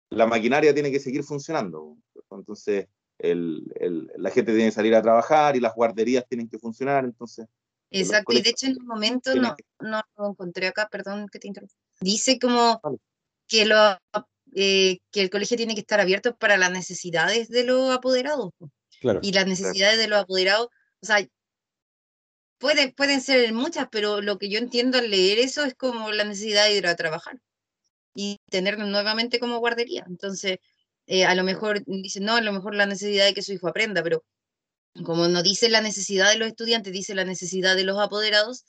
[0.08, 1.98] la maquinaria tiene que seguir funcionando.
[2.30, 7.46] Entonces, la gente tiene que salir a trabajar y las guarderías tienen que funcionar, entonces...
[8.00, 11.48] Exacto, y de hecho en un momento no, no lo encontré acá, perdón que te
[11.48, 11.74] interrumpa.
[12.00, 12.80] Dice como
[13.46, 13.98] que, lo,
[14.54, 18.50] eh, que el colegio tiene que estar abierto para las necesidades de los apoderados.
[19.00, 19.20] Claro.
[19.22, 20.02] Y las necesidades claro.
[20.02, 20.68] de los apoderados,
[21.00, 21.26] o sea,
[22.58, 26.24] pueden, pueden ser muchas, pero lo que yo entiendo al leer eso es como la
[26.24, 27.38] necesidad de ir a trabajar.
[28.14, 30.04] y tenerlo nuevamente como guardería.
[30.08, 30.58] Entonces,
[31.06, 33.68] eh, a lo mejor dice, no, a lo mejor la necesidad de que su hijo
[33.68, 34.24] aprenda, pero
[35.04, 38.64] como no dice la necesidad de los estudiantes, dice la necesidad de los apoderados,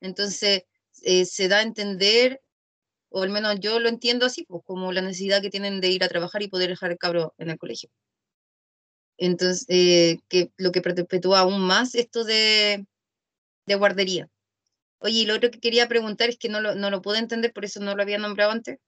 [0.00, 0.64] entonces
[1.02, 2.40] eh, se da a entender,
[3.10, 6.04] o al menos yo lo entiendo así, pues como la necesidad que tienen de ir
[6.04, 7.90] a trabajar y poder dejar el cabro en el colegio.
[9.18, 12.86] Entonces, eh, que lo que perpetúa aún más esto de,
[13.66, 14.28] de guardería.
[15.00, 17.52] Oye, y lo otro que quería preguntar es que no lo, no lo puedo entender,
[17.52, 18.78] por eso no lo había nombrado antes.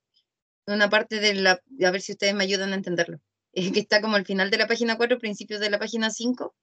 [0.67, 3.21] Una parte de la, a ver si ustedes me ayudan a entenderlo.
[3.53, 6.55] Es que está como al final de la página 4, principios de la página 5,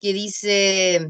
[0.00, 1.08] que dice,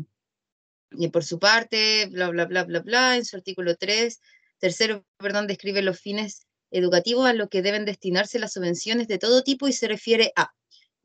[0.92, 4.20] y por su parte, bla, bla, bla, bla, bla, en su artículo 3,
[4.58, 9.42] tercero, perdón, describe los fines educativos a los que deben destinarse las subvenciones de todo
[9.42, 10.52] tipo y se refiere a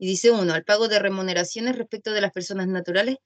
[0.00, 3.18] y dice uno, al pago de remuneraciones respecto de las personas naturales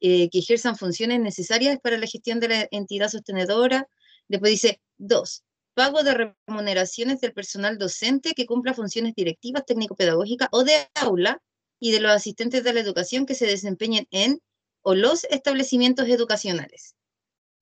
[0.00, 3.88] eh, que ejerzan funciones necesarias para la gestión de la entidad sostenedora.
[4.28, 5.42] Después dice dos,
[5.74, 11.42] pago de remuneraciones del personal docente que cumpla funciones directivas, técnico-pedagógicas o de aula
[11.82, 14.40] y de los asistentes de la educación que se desempeñen en
[14.82, 16.94] o los establecimientos educacionales.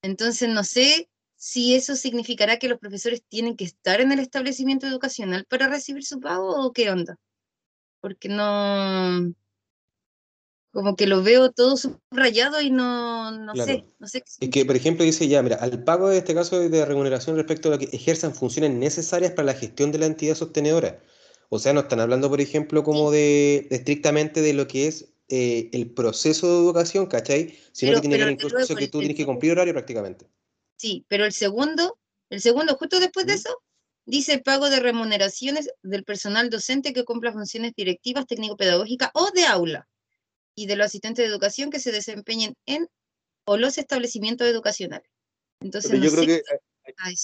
[0.03, 4.87] Entonces, no sé si eso significará que los profesores tienen que estar en el establecimiento
[4.87, 7.19] educacional para recibir su pago o qué onda
[8.01, 9.35] porque no,
[10.73, 14.25] como que lo veo todo subrayado y no, no sé, no sé.
[14.41, 17.69] Es que, por ejemplo, dice ya, mira, al pago de este caso de remuneración respecto
[17.69, 21.01] a lo que ejerzan funciones necesarias para la gestión de la entidad sostenedora.
[21.53, 25.69] O sea, no están hablando, por ejemplo, como de, estrictamente de lo que es eh,
[25.73, 27.59] el proceso de educación, ¿cachai?
[27.73, 30.27] Sino que tiene que ver incluso que tú tienes que cumplir horario prácticamente.
[30.77, 31.99] Sí, pero el segundo,
[32.31, 33.61] el segundo, justo después de eso,
[34.07, 39.89] dice pago de remuneraciones del personal docente que cumpla funciones directivas, técnico-pedagógicas o de aula
[40.55, 42.87] y de los asistentes de educación que se desempeñen en
[43.45, 45.11] o los establecimientos educacionales.
[45.61, 46.43] Entonces, yo creo que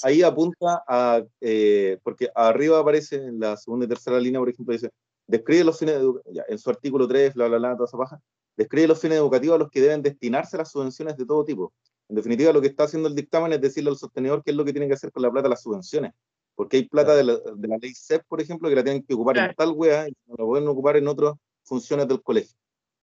[0.03, 4.73] ahí apunta a, eh, porque arriba aparece en la segunda y tercera línea, por ejemplo,
[4.73, 4.89] dice,
[5.25, 6.01] describe los fines,
[6.31, 8.19] ya, en su artículo 3, bla, bla, bla, toda esa paja,
[8.55, 11.73] describe los fines educativos a los que deben destinarse las subvenciones de todo tipo.
[12.09, 14.65] En definitiva, lo que está haciendo el dictamen es decirle al sostenedor qué es lo
[14.65, 16.13] que tiene que hacer con la plata las subvenciones
[16.57, 19.13] porque hay plata de, la, de, la, ley CEP, por ejemplo, que la tienen que
[19.13, 22.57] ocupar en tal wea y no la pueden ocupar en otras funciones del colegio.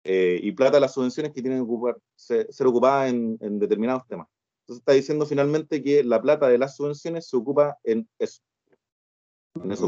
[0.04, 4.06] Eh, y plata de las subvenciones que tienen que ocupar, ser, ocupadas en, en, determinados
[4.08, 4.26] temas.
[4.62, 8.42] Entonces está diciendo finalmente que la plata de las subvenciones se ocupa en eso.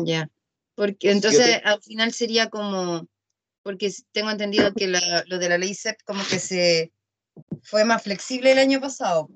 [0.05, 0.29] ya,
[0.75, 3.09] porque entonces al final sería como,
[3.63, 6.93] porque tengo entendido que la, lo de la ley CEP como que se
[7.63, 9.29] fue más flexible el año pasado.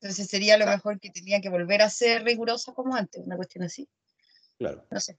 [0.00, 3.64] Entonces sería lo mejor que tenía que volver a ser rigurosa como antes, una cuestión
[3.64, 3.88] así.
[4.58, 4.86] Claro.
[4.90, 5.18] No sé.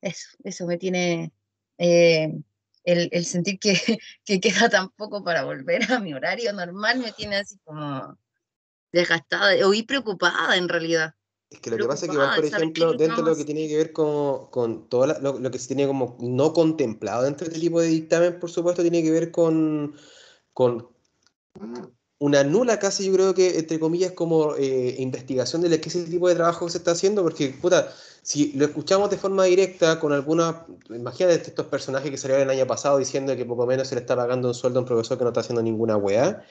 [0.00, 1.32] Eso, eso me tiene
[1.78, 2.32] eh,
[2.84, 3.74] el, el, sentir que,
[4.24, 8.18] que, queda tan poco para volver a mi horario normal, me tiene así como
[8.92, 11.14] desgastada o y preocupada en realidad.
[11.50, 13.66] Es que lo que pasa es que, igual, por ejemplo, dentro de lo que tiene
[13.66, 17.52] que ver con, con todo lo, lo, que se tiene como no contemplado dentro de
[17.52, 19.96] este tipo de dictamen, por supuesto, tiene que ver con,
[20.52, 20.88] con
[22.20, 26.28] una nula casi, yo creo que, entre comillas, como eh, investigación de qué ese tipo
[26.28, 27.90] de trabajo se está haciendo, porque, puta,
[28.22, 30.56] si lo escuchamos de forma directa con algunas,
[30.90, 34.16] imagínate estos personajes que salieron el año pasado diciendo que poco menos se le está
[34.16, 36.44] pagando un sueldo a un profesor que no está haciendo ninguna weá,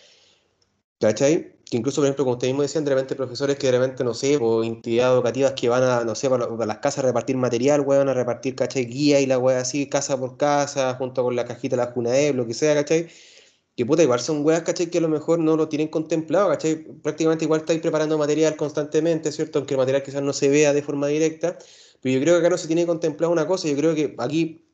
[1.00, 1.56] ¿cachai?
[1.66, 4.16] Que incluso, por ejemplo, como ustedes mismos decían, de repente profesores que de repente, no
[4.16, 7.82] sé, o entidades educativas que van a, no sé, para, las casas a repartir material,
[7.82, 8.86] weón, a repartir, ¿cachai?
[8.86, 12.36] Guía y la weá así, casa por casa, junto con la cajita de la Junaeb,
[12.36, 13.10] lo que sea, ¿cachai?
[13.80, 14.88] Que puta, igual son weas, ¿cachai?
[14.90, 16.84] Que a lo mejor no lo tienen contemplado, ¿cachai?
[17.02, 19.60] Prácticamente igual estáis preparando material constantemente, ¿cierto?
[19.60, 21.58] Aunque el material quizás no se vea de forma directa,
[22.02, 24.68] pero yo creo que acá no se tiene contemplado una cosa, yo creo que aquí,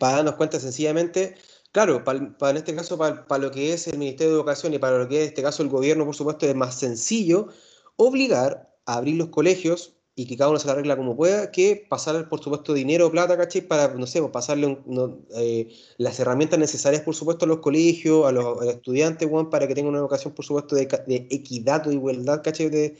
[0.00, 1.34] para darnos cuenta sencillamente,
[1.72, 4.78] claro, para, en este caso, para, para, lo que es el Ministerio de Educación y
[4.78, 7.48] para lo que es en este caso el gobierno, por supuesto, es más sencillo
[7.96, 11.86] obligar a abrir los colegios y que cada uno se la arregla como pueda, que
[11.88, 13.60] pasar, por supuesto, dinero o plata, ¿cachai?
[13.60, 14.76] Para, no sé, pues, pasarle
[15.36, 19.76] eh, las herramientas necesarias, por supuesto, a los colegios, a los, estudiantes, bueno, para que
[19.76, 20.88] tengan una educación, por supuesto, de,
[21.30, 22.68] equidad o igualdad, ¿cachai?
[22.68, 22.96] De,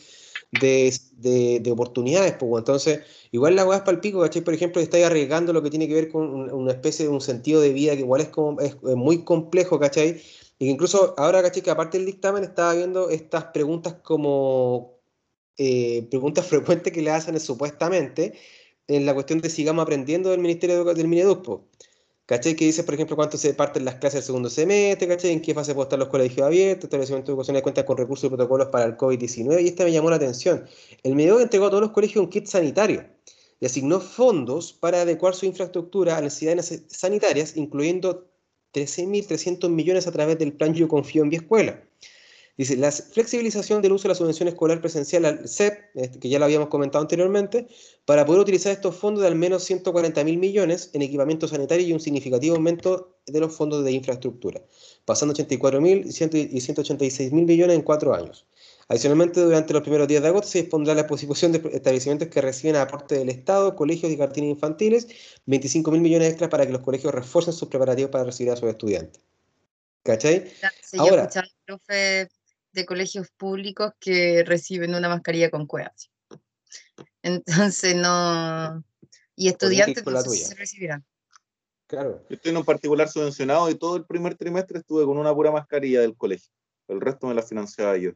[0.60, 2.60] de, de, oportunidades, pues.
[2.60, 3.00] Entonces,
[3.32, 4.42] igual la weá es para pico, ¿cachai?
[4.42, 7.60] Por ejemplo, estáis arriesgando lo que tiene que ver con una especie de un sentido
[7.60, 10.22] de vida que igual es, como, es, muy complejo, ¿cachai?
[10.60, 11.62] Y incluso ahora, ¿cachai?
[11.62, 14.97] Que aparte del dictamen estaba viendo estas preguntas como
[15.58, 18.34] eh, preguntas frecuentes que le hacen supuestamente
[18.86, 21.62] en la cuestión de sigamos aprendiendo del Ministerio de del Mineduc.
[22.26, 22.54] ¿Cachai?
[22.56, 25.32] Que dice, por ejemplo, cuánto se parten las clases del segundo semestre, ¿cachai?
[25.32, 28.24] En qué fase pueden estar los colegios abiertos, establecimiento de educación de cuenta con recursos
[28.24, 29.62] y protocolos para el COVID-19.
[29.62, 30.66] Y esta me llamó la atención.
[31.02, 33.06] El Mineduc entregó a todos los colegios un kit sanitario
[33.60, 38.26] y asignó fondos para adecuar su infraestructura a necesidades sanitarias, incluyendo
[38.74, 41.82] 13.300 millones a través del plan Yo Confío en mi escuela.
[42.58, 46.40] Dice, la flexibilización del uso de la subvención escolar presencial al CEP, este, que ya
[46.40, 47.68] lo habíamos comentado anteriormente,
[48.04, 51.92] para poder utilizar estos fondos de al menos 140 mil millones en equipamiento sanitario y
[51.92, 54.60] un significativo aumento de los fondos de infraestructura,
[55.04, 58.44] pasando 84 mil y 186 mil millones en cuatro años.
[58.88, 62.74] Adicionalmente, durante los primeros días de agosto se dispondrá la posición de establecimientos que reciben
[62.74, 65.06] aporte del Estado, colegios y cartines infantiles,
[65.46, 68.68] 25 mil millones extras para que los colegios refuercen sus preparativos para recibir a sus
[68.68, 69.22] estudiantes.
[70.02, 70.50] ¿Cachai?
[70.98, 71.28] Ahora,
[72.78, 76.10] de colegios públicos que reciben una mascarilla con cuevas.
[77.22, 78.84] Entonces no...
[79.34, 81.04] Y estudiantes no se recibirán.
[81.86, 82.24] Claro.
[82.28, 85.50] Yo estoy en un particular subvencionado y todo el primer trimestre estuve con una pura
[85.50, 86.52] mascarilla del colegio.
[86.88, 88.12] El resto me la financiaba yo.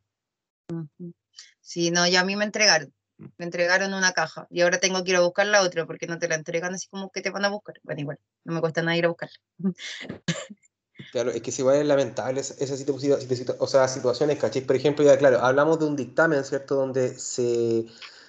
[1.61, 2.93] Sí, no, ya a mí me entregaron.
[3.19, 3.27] Mm.
[3.39, 6.19] Me entregaron una caja y ahora tengo que ir a buscar la otra porque no
[6.19, 7.77] te la entregan así como que te van a buscar.
[7.83, 9.37] Bueno, igual, no me cuesta nada ir a buscarla.
[11.11, 13.19] Claro, es que si igual es lamentable esa situación,
[13.59, 14.63] o sea, situaciones, ¿cachai?
[14.63, 16.77] Por ejemplo, ya claro, hablamos de un dictamen, ¿cierto?
[16.77, 17.87] Donde se,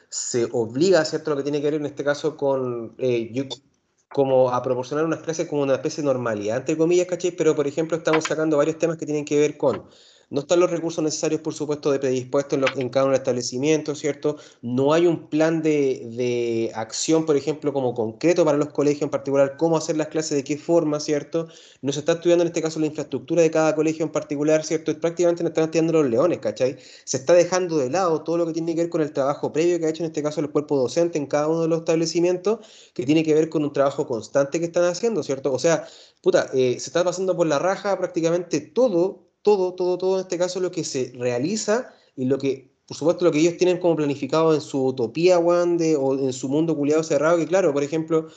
[0.10, 1.32] se obliga, ¿cierto?
[1.32, 3.48] Lo que tiene que ver en este caso con, eh,
[4.10, 7.32] como a proporcionar una especie, como una especie de normalidad, entre comillas, ¿cachai?
[7.32, 9.88] Pero, por ejemplo, estamos sacando varios temas que tienen que ver con
[10.34, 13.22] no están los recursos necesarios, por supuesto, de predispuestos en, en cada uno de los
[13.22, 14.38] establecimientos, ¿cierto?
[14.64, 19.58] No hay un plan de, acción, por ejemplo, como concreto para los colegios en particular,
[19.58, 21.50] cómo hacer las clases, de qué forma, ¿cierto?
[21.84, 25.00] No se está estudiando en este caso la infraestructura de cada colegio en particular, ¿cierto?
[25.00, 26.78] Prácticamente no están estudiando los leones, ¿cachai?
[27.06, 29.78] Se está dejando de lado todo lo que tiene que ver con el trabajo previo
[29.78, 32.60] que ha hecho en este caso el cuerpo docente en cada uno de los establecimientos,
[32.96, 35.54] que tiene que ver con un trabajo constante que están haciendo, ¿cierto?
[35.54, 35.88] O sea,
[36.24, 40.38] puta, eh, se está pasando por la raja prácticamente todo todo, todo, todo en este
[40.40, 43.96] caso lo que se realiza y lo que, por supuesto, lo que ellos tienen como
[43.96, 48.28] planificado en su utopía, Juan, o en su mundo culiado cerrado, que claro, por ejemplo,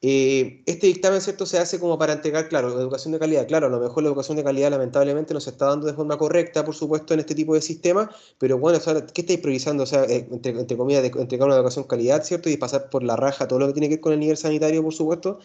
[0.00, 3.48] eh, este dictamen, ¿cierto?, se hace como para entregar, claro, educación de calidad.
[3.48, 6.16] Claro, a lo mejor la educación de calidad lamentablemente no se está dando de forma
[6.16, 8.78] correcta, por supuesto, en este tipo de sistemas, pero bueno,
[9.12, 9.82] ¿qué estáis priorizando?
[9.82, 12.48] O sea, eh, entre, entre comillas, entregar una educación calidad, ¿cierto?
[12.48, 14.82] Y pasar por la raja todo lo que tiene que ver con el nivel sanitario,
[14.82, 15.40] por supuesto.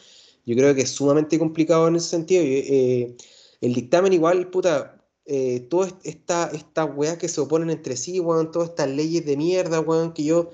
[0.46, 2.44] Yo creo que es sumamente complicado en ese sentido.
[2.46, 3.16] Eh,
[3.62, 8.52] el dictamen igual, puta, eh, todas estas esta weas que se oponen entre sí, weón,
[8.52, 10.52] todas estas leyes de mierda, weón, que yo,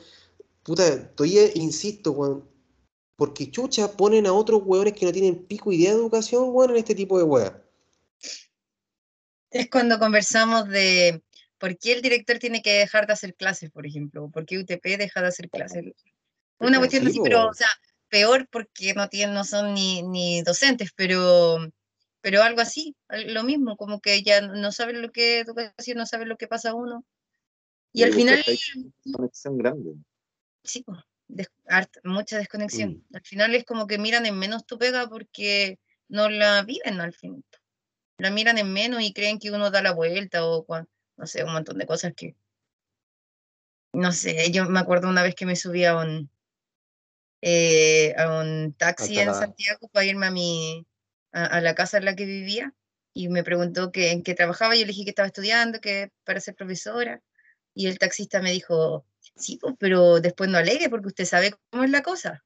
[0.64, 2.48] puta, todavía insisto, weón,
[3.16, 6.78] porque chucha ponen a otros weones que no tienen pico idea de educación, weón, en
[6.78, 7.54] este tipo de weas.
[9.52, 11.24] Es cuando conversamos de
[11.58, 14.84] por qué el director tiene que dejar de hacer clases, por ejemplo, por qué UTP
[14.98, 15.84] deja de hacer clases.
[16.60, 17.68] Una cuestión así, pero, o sea,
[18.10, 21.58] peor porque no tienen, no son ni, ni docentes, pero
[22.22, 26.06] pero algo así, lo mismo, como que ya no saben lo que es educación, no
[26.06, 27.06] saben lo que pasa a uno.
[27.94, 28.44] Y, al final...
[29.14, 29.96] Conexión grande.
[30.64, 30.86] Sí,
[32.04, 33.04] mucha desconexión.
[33.10, 33.16] Mm.
[33.16, 37.14] Al final es como que miran en menos tu pega porque no la viven al
[37.14, 37.44] final.
[38.18, 40.66] La miran en menos y creen que uno da la vuelta o
[41.16, 42.36] no sé, un montón de cosas que...
[43.94, 46.30] No sé, yo me acuerdo una vez que me subí a un,
[47.42, 50.86] eh, a un taxi en Santiago para irme a mi,
[51.32, 52.74] a, la casa en la que vivía
[53.14, 54.76] y me preguntó que, en qué trabajaba.
[54.76, 57.22] Yo le dije que estaba estudiando, que para ser profesora.
[57.74, 61.84] Y el taxista me dijo, sí, pues, pero después no alegue porque usted sabe cómo
[61.84, 62.44] es la cosa.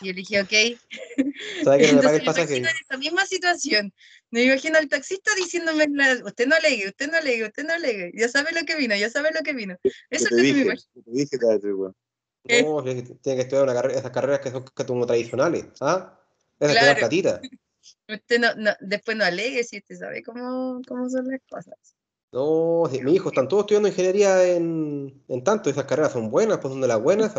[0.00, 0.78] Y yo le dije, ok.
[1.58, 3.92] Entonces, me imagino en esa misma situación.
[4.30, 5.86] Me imagino al taxista diciéndome,
[6.24, 8.12] usted no alegue, usted no alegue, usted no alegue.
[8.14, 9.76] Ya sabe lo que vino, ya sabe lo que vino.
[9.82, 10.92] Eso es lo que me imagino.
[11.04, 16.18] Te dije, No, tiene que estudiar una carrera, esas carreras que son como tradicionales, ¿ah?
[16.58, 17.00] Esa claro.
[17.00, 17.40] catita.
[18.08, 21.96] Usted no, después no alegue si usted sabe cómo, cómo son las cosas.
[22.32, 26.72] No, mi hijo están todos estudiando ingeniería en, en tanto, esas carreras son buenas, pues
[26.72, 27.34] son de las buenas.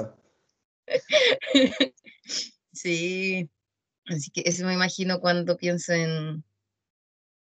[2.73, 3.49] sí,
[4.05, 6.43] así que eso me imagino cuando pienso en,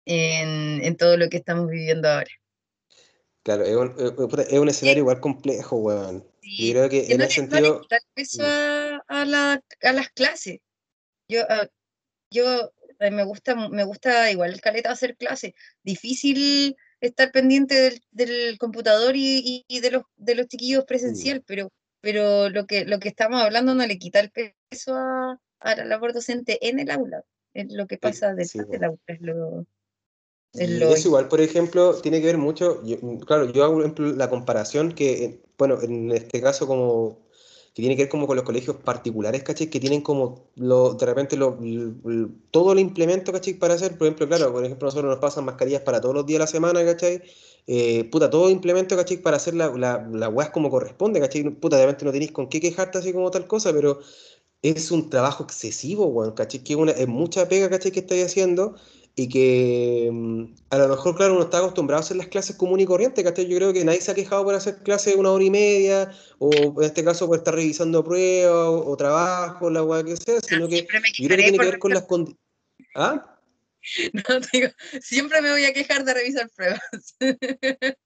[0.04, 2.30] en, en todo lo que estamos viviendo ahora.
[3.42, 6.24] Claro, es un, es un escenario igual complejo, weón.
[6.42, 7.82] y creo que, en ese sentido.
[8.14, 9.00] eso mm.
[9.08, 10.60] a, la, a, las clases.
[11.28, 11.66] Yo, ah,
[12.30, 12.70] yo
[13.10, 15.54] me gusta, me gusta igual el caleta hacer clase.
[15.82, 22.66] Difícil estar pendiente del, computador y, de, los, de los chiquillos presencial, pero, pero lo,
[22.66, 26.78] que, lo que estamos hablando no le quita el peso a, la labor docente en
[26.78, 27.24] el aula.
[27.54, 29.00] Es lo que pasa detrás del aula.
[29.06, 29.66] Es lo,
[30.54, 32.82] es igual, por ejemplo, tiene que ver mucho,
[33.26, 37.21] claro, yo hago la comparación que, eh, bueno, en este caso como
[37.74, 39.68] que tiene que ver como con los colegios particulares, ¿cachai?
[39.68, 41.58] Que tienen como lo, de repente lo,
[42.50, 43.54] todo el implemento, ¿cachai?
[43.54, 46.38] Para hacer, por ejemplo, claro, por ejemplo, nosotros nos pasan mascarillas para todos los días
[46.38, 47.22] de la semana, ¿cachai?
[47.66, 49.18] Eh, puta, todo implemento, ¿cachai?
[49.18, 51.44] Para hacer la, la, la como corresponde, ¿cachai?
[51.50, 54.00] Puta, de repente no tenéis con qué quejarte así como tal cosa, pero
[54.62, 56.62] es un trabajo excesivo, weón, ¿cachai?
[56.62, 57.92] Que una, es mucha pega, ¿cachai?
[57.92, 58.76] Que estáis haciendo
[59.14, 62.84] y que mm, a lo mejor, claro, uno está acostumbrado a hacer las clases comunes
[62.84, 63.46] y corrientes, ¿cachai?
[63.46, 66.50] Yo creo que nadie se ha quejado por hacer clases una hora y media, o
[66.52, 70.82] en este caso por estar revisando pruebas o, trabajo, la weá que sea, sino que
[70.82, 72.42] yo creo que tiene que ver con las condiciones.
[72.94, 73.28] ¿Ah?
[74.12, 74.68] No, digo,
[75.00, 76.80] siempre me voy a quejar de revisar pruebas.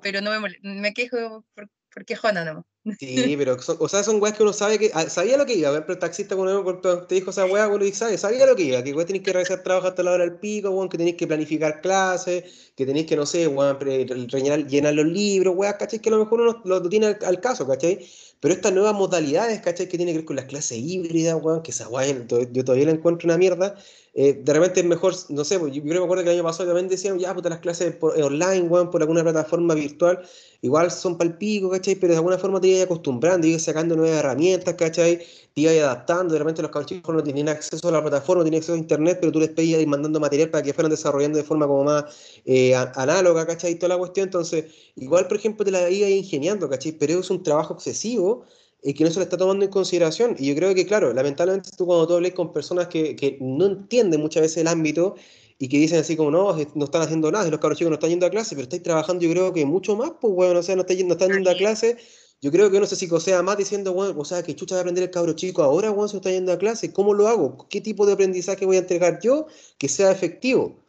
[0.00, 2.64] Pero no me, me quejo por, por quejona no.
[2.98, 4.90] Sí, pero o sea, son weas que uno sabe que.
[4.92, 8.18] Ah, sabía lo que iba, pero el taxista cuando te dijo esa wea, uno dice,
[8.18, 10.98] sabía lo que iba, que tenéis que realizar trabajo hasta la hora del pico, que
[10.98, 16.00] tenéis que planificar clases, que tenéis que, no sé, rellenar, llenar los libros, weas, ¿cachai?
[16.00, 18.04] Que a lo mejor uno lo, tiene al, caso, ¿cachai?
[18.40, 19.88] Pero estas nuevas modalidades, ¿cachai?
[19.88, 22.92] Que tiene que ver con las clases híbridas, weón, que esa wea yo todavía la
[22.92, 23.76] encuentro una mierda.
[24.14, 26.68] Eh, de repente es mejor, no sé, pues, yo, me acuerdo que el año pasado
[26.68, 30.20] también decían, ya, puta, las clases por, eh, online, weón, por alguna plataforma virtual,
[30.60, 31.94] igual son palpico, ¿cachai?
[31.94, 35.18] Pero de alguna forma te ibas acostumbrando, ibas sacando nuevas herramientas, ¿cachai?
[35.54, 38.60] Te ibas adaptando, de repente los cabros no tenían acceso a la plataforma, no tenían
[38.60, 41.44] acceso a internet, pero tú les pedías ir mandando material para que fueran desarrollando de
[41.44, 42.04] forma como más
[42.44, 43.74] eh, análoga, ¿cachai?
[43.76, 46.92] Toda la cuestión, entonces, igual, por ejemplo, te la ibas ingeniando, ¿cachai?
[46.92, 48.44] Pero es un trabajo excesivo
[48.82, 50.34] y que no se le está tomando en consideración.
[50.38, 53.66] Y yo creo que, claro, lamentablemente tú cuando tú hablas con personas que, que, no
[53.66, 55.14] entienden muchas veces el ámbito
[55.58, 58.10] y que dicen así como, no, no están haciendo nada, los cabros chicos no están
[58.10, 60.74] yendo a clase, pero estáis trabajando yo creo que mucho más, pues, bueno, o sea,
[60.74, 61.96] no, no están yendo a clase.
[62.42, 64.80] Yo creo que no sé si sea más diciendo, bueno, o sea, que chucha de
[64.80, 67.68] aprender el cabro chico ahora, bueno, se está yendo a clase, ¿cómo lo hago?
[67.70, 69.46] ¿Qué tipo de aprendizaje voy a entregar yo
[69.78, 70.82] que sea efectivo?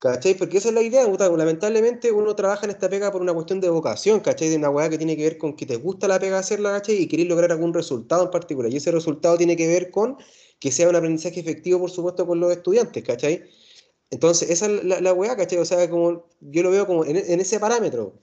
[0.00, 0.34] ¿Cachai?
[0.34, 3.70] Porque esa es la idea, lamentablemente uno trabaja en esta pega por una cuestión de
[3.70, 4.48] vocación, ¿cachai?
[4.48, 6.96] De una weá que tiene que ver con que te gusta la pega hacerla, ¿cachai?
[6.96, 8.72] Y querer lograr algún resultado en particular.
[8.72, 10.18] Y ese resultado tiene que ver con
[10.58, 13.44] que sea un aprendizaje efectivo, por supuesto, con los estudiantes, ¿cachai?
[14.10, 15.58] Entonces, esa es la, la weá, ¿cachai?
[15.58, 18.14] O sea, como yo lo veo como en, ese parámetro.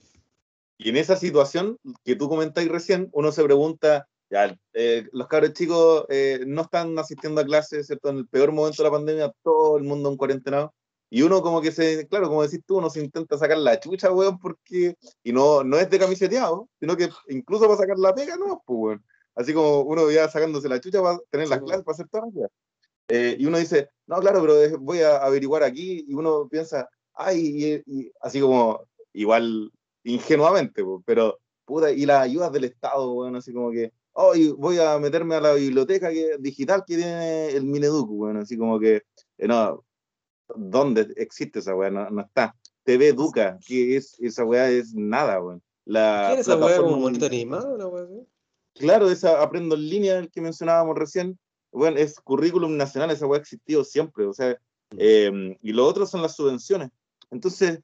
[0.82, 5.52] Y en esa situación que tú comentáis recién, uno se pregunta, ya, eh, los cabros
[5.52, 8.08] chicos eh, no están asistiendo a clases, ¿cierto?
[8.08, 10.70] En el peor momento de la pandemia, todo el mundo en cuarentena
[11.10, 14.10] y uno como que se, claro, como decís tú, uno se intenta sacar la chucha,
[14.10, 18.36] weón, porque, y no, no es de camiseteado, sino que incluso para sacar la pega,
[18.36, 19.04] no, pues, weón.
[19.34, 22.50] Así como uno ya sacándose la chucha para tener las clases, para hacer todas las
[23.08, 27.82] eh, y uno dice, no, claro, pero voy a averiguar aquí, y uno piensa, ay,
[27.86, 29.72] y, así como, igual,
[30.04, 34.78] ingenuamente, pues, pero, puta, y las ayudas del Estado, weón, así como que, oh, voy
[34.78, 36.08] a meterme a la biblioteca
[36.38, 39.02] digital que tiene el Mineduc, weón, así como que,
[39.38, 39.84] eh, no,
[40.56, 41.90] ¿Dónde existe esa weá?
[41.90, 42.54] No, está.
[42.84, 45.62] TV Educa, que es esa weá es nada, weón.
[45.84, 48.06] La ¿Qué es esa weá como weá,
[48.74, 51.38] Claro, esa aprendo en línea el que mencionábamos recién.
[51.72, 54.58] Bueno, es currículum nacional, esa weá ha existido siempre, o sea,
[54.96, 56.90] em, y lo otro son las subvenciones.
[57.30, 57.80] Entonces,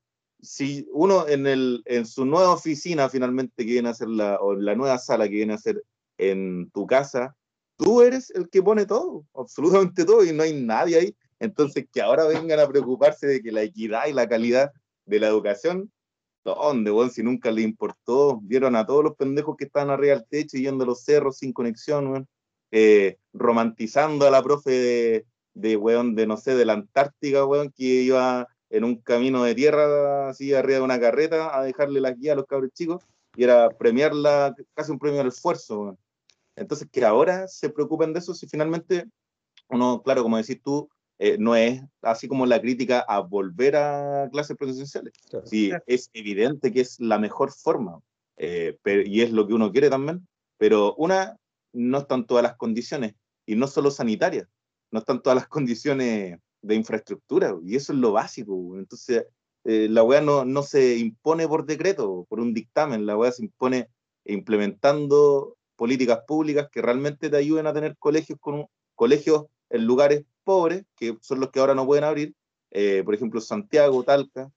[0.47, 4.55] si uno en, el, en su nueva oficina finalmente que viene a hacer la, o
[4.55, 5.83] la nueva sala que viene a hacer
[6.19, 7.37] en tu casa,
[7.77, 12.01] tú eres el que pone todo, absolutamente todo, y no hay nadie ahí entonces, que
[12.01, 14.73] ahora vengan a preocuparse de que la equidad y la calidad
[15.05, 15.93] de la educación,
[16.45, 17.11] ¿dónde, weón?
[17.11, 20.85] Si nunca le importó, vieron a todos los pendejos que estaban arriba del techo yendo
[20.85, 22.29] a los cerros sin conexión, weón,
[22.71, 27.71] eh, romantizando a la profe de, de, weón, de no sé, de la Antártica, weón,
[27.71, 32.13] que iba en un camino de tierra, así arriba de una carreta, a dejarle la
[32.13, 33.05] guía a los cabros chicos,
[33.37, 35.99] y era premiarla, casi un premio al esfuerzo.
[36.57, 39.07] Entonces, que ahora se preocupen de eso, si finalmente
[39.69, 44.29] uno, claro, como decís tú, eh, no es así como la crítica a volver a
[44.31, 45.15] clases presenciales.
[45.45, 48.01] Sí, es evidente que es la mejor forma
[48.37, 50.27] eh, y es lo que uno quiere también,
[50.59, 51.39] pero una,
[51.73, 53.15] no están todas las condiciones
[53.47, 54.47] y no solo sanitarias,
[54.91, 58.77] no están todas las condiciones de infraestructura y eso es lo básico.
[58.77, 59.27] Entonces,
[59.65, 63.45] eh, la wea no, no se impone por decreto, por un dictamen, la wea se
[63.45, 63.89] impone
[64.25, 70.85] implementando políticas públicas que realmente te ayuden a tener colegios con colegios en lugares pobres,
[70.97, 72.35] que son los que ahora no pueden abrir,
[72.71, 74.51] eh, por ejemplo Santiago, Talca,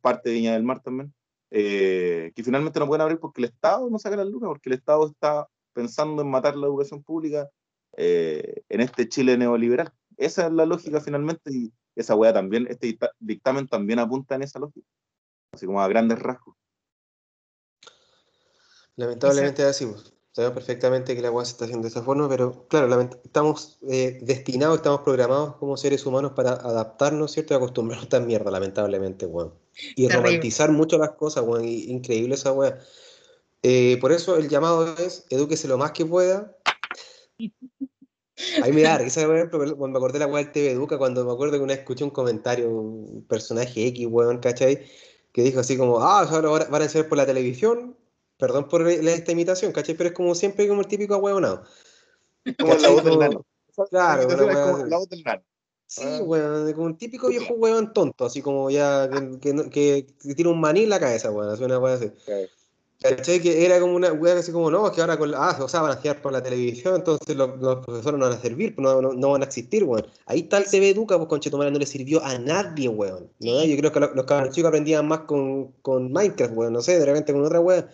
[0.00, 1.12] parte de Viña del Mar también,
[1.50, 4.74] eh, que finalmente no pueden abrir porque el Estado no saca las lucas, porque el
[4.74, 7.48] Estado está pensando en matar la educación pública
[7.96, 9.92] eh, en este Chile neoliberal.
[10.16, 14.58] Esa es la lógica finalmente y esa weá también, este dictamen también apunta en esa
[14.58, 14.86] lógica,
[15.52, 16.56] así como a grandes rasgos.
[18.96, 20.12] Lamentablemente decimos.
[20.32, 24.18] Sabemos perfectamente que la agua se está haciendo de esa forma, pero claro, estamos eh,
[24.20, 27.54] destinados, estamos programados como seres humanos para adaptarnos, ¿cierto?
[27.54, 29.54] Y acostumbrarnos a esta mierda, lamentablemente, weón.
[29.94, 31.64] Y romantizar mucho las cosas, weón.
[31.64, 32.78] Increíble esa weá.
[33.62, 36.54] Eh, por eso el llamado es, edúquese lo más que pueda.
[38.62, 41.24] Ahí me da risa, weón, cuando me acordé de la weá del TV Educa, cuando
[41.24, 44.84] me acuerdo que una vez escuché un comentario, un personaje X, weón, ¿cachai?
[45.32, 47.96] Que dijo así como, ah, ahora van a enseñar por la televisión,
[48.38, 49.94] Perdón por esta imitación, ¿cachai?
[49.96, 51.64] Pero es como siempre como el típico ahueonado.
[52.58, 53.46] Como la voz del nano.
[53.88, 54.36] Claro, la
[54.98, 55.42] voz del nano.
[55.86, 60.06] Sí, weón, como un típico viejo weón tonto, así como ya que, que, no- que-
[60.20, 62.10] que tiene un maní en la cabeza, weón, así una weá así.
[62.26, 62.48] Claro.
[63.02, 63.40] ¿Cachai?
[63.40, 65.68] Que era como una weá así como, no, es que ahora con la, ah, o
[65.68, 68.74] sea, van a girar por la televisión, entonces los, los profesores no van a servir,
[68.78, 70.06] no, no, no van a existir, weón.
[70.24, 73.30] Ahí está el TV Educa, pues conchetumare no le sirvió a nadie, weón.
[73.38, 73.64] ¿no?
[73.64, 76.98] Yo creo que lo- los cabros chicos aprendían más con, con Minecraft, weón, no sé,
[76.98, 77.88] de repente con otra weá.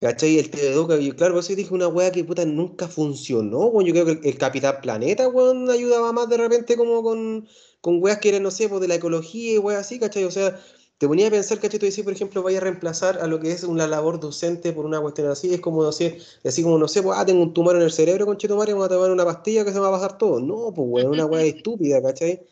[0.00, 0.38] ¿Cachai?
[0.38, 3.86] El TV Educa, y claro, por eso dije una weá que puta nunca funcionó, weón.
[3.86, 7.46] Yo creo que el, el Capitán Planeta, weón, ayudaba más de repente como con,
[7.82, 10.24] con weas que eran, no sé, pues de la ecología y weas así, ¿cachai?
[10.24, 10.58] O sea,
[11.00, 11.80] te ponía a pensar, ¿cachai?
[11.80, 14.84] Tú decís, por ejemplo, vaya a reemplazar a lo que es una labor docente por
[14.84, 17.54] una cuestión así, es como, no sé, así como, no sé, pues, ah, tengo un
[17.54, 19.92] tumor en el cerebro, conchetumare, vamos a tomar una pastilla que se me va a
[19.92, 20.40] pasar todo.
[20.40, 22.42] No, pues, weón, una wea estúpida, ¿cachai?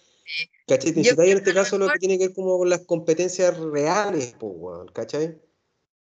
[0.66, 0.94] ¿Cachai?
[0.94, 4.34] Te en este lo caso lo que tiene que ver como con las competencias reales,
[4.40, 5.38] pues, weón, ¿cachai?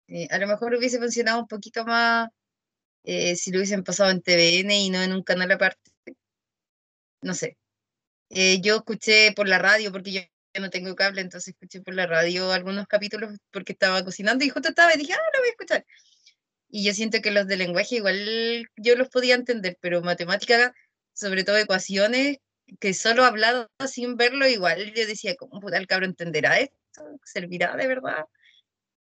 [0.08, 2.30] Eh, a lo mejor hubiese funcionado un poquito más
[3.04, 5.92] eh, si lo hubiesen pasado en TVN y no en un canal aparte.
[7.22, 7.58] No sé.
[8.30, 10.22] Eh, yo escuché por la radio, porque yo
[10.60, 14.70] no tengo cable, entonces escuché por la radio algunos capítulos porque estaba cocinando y justo
[14.70, 15.86] estaba y dije, ah, lo voy a escuchar.
[16.70, 20.74] Y yo siento que los de lenguaje igual yo los podía entender, pero matemática,
[21.14, 22.40] sobre todo ecuaciones,
[22.80, 26.76] que solo hablado sin verlo, igual yo decía, ¿cómo puta el cabro entenderá esto?
[27.24, 28.26] ¿Servirá de verdad?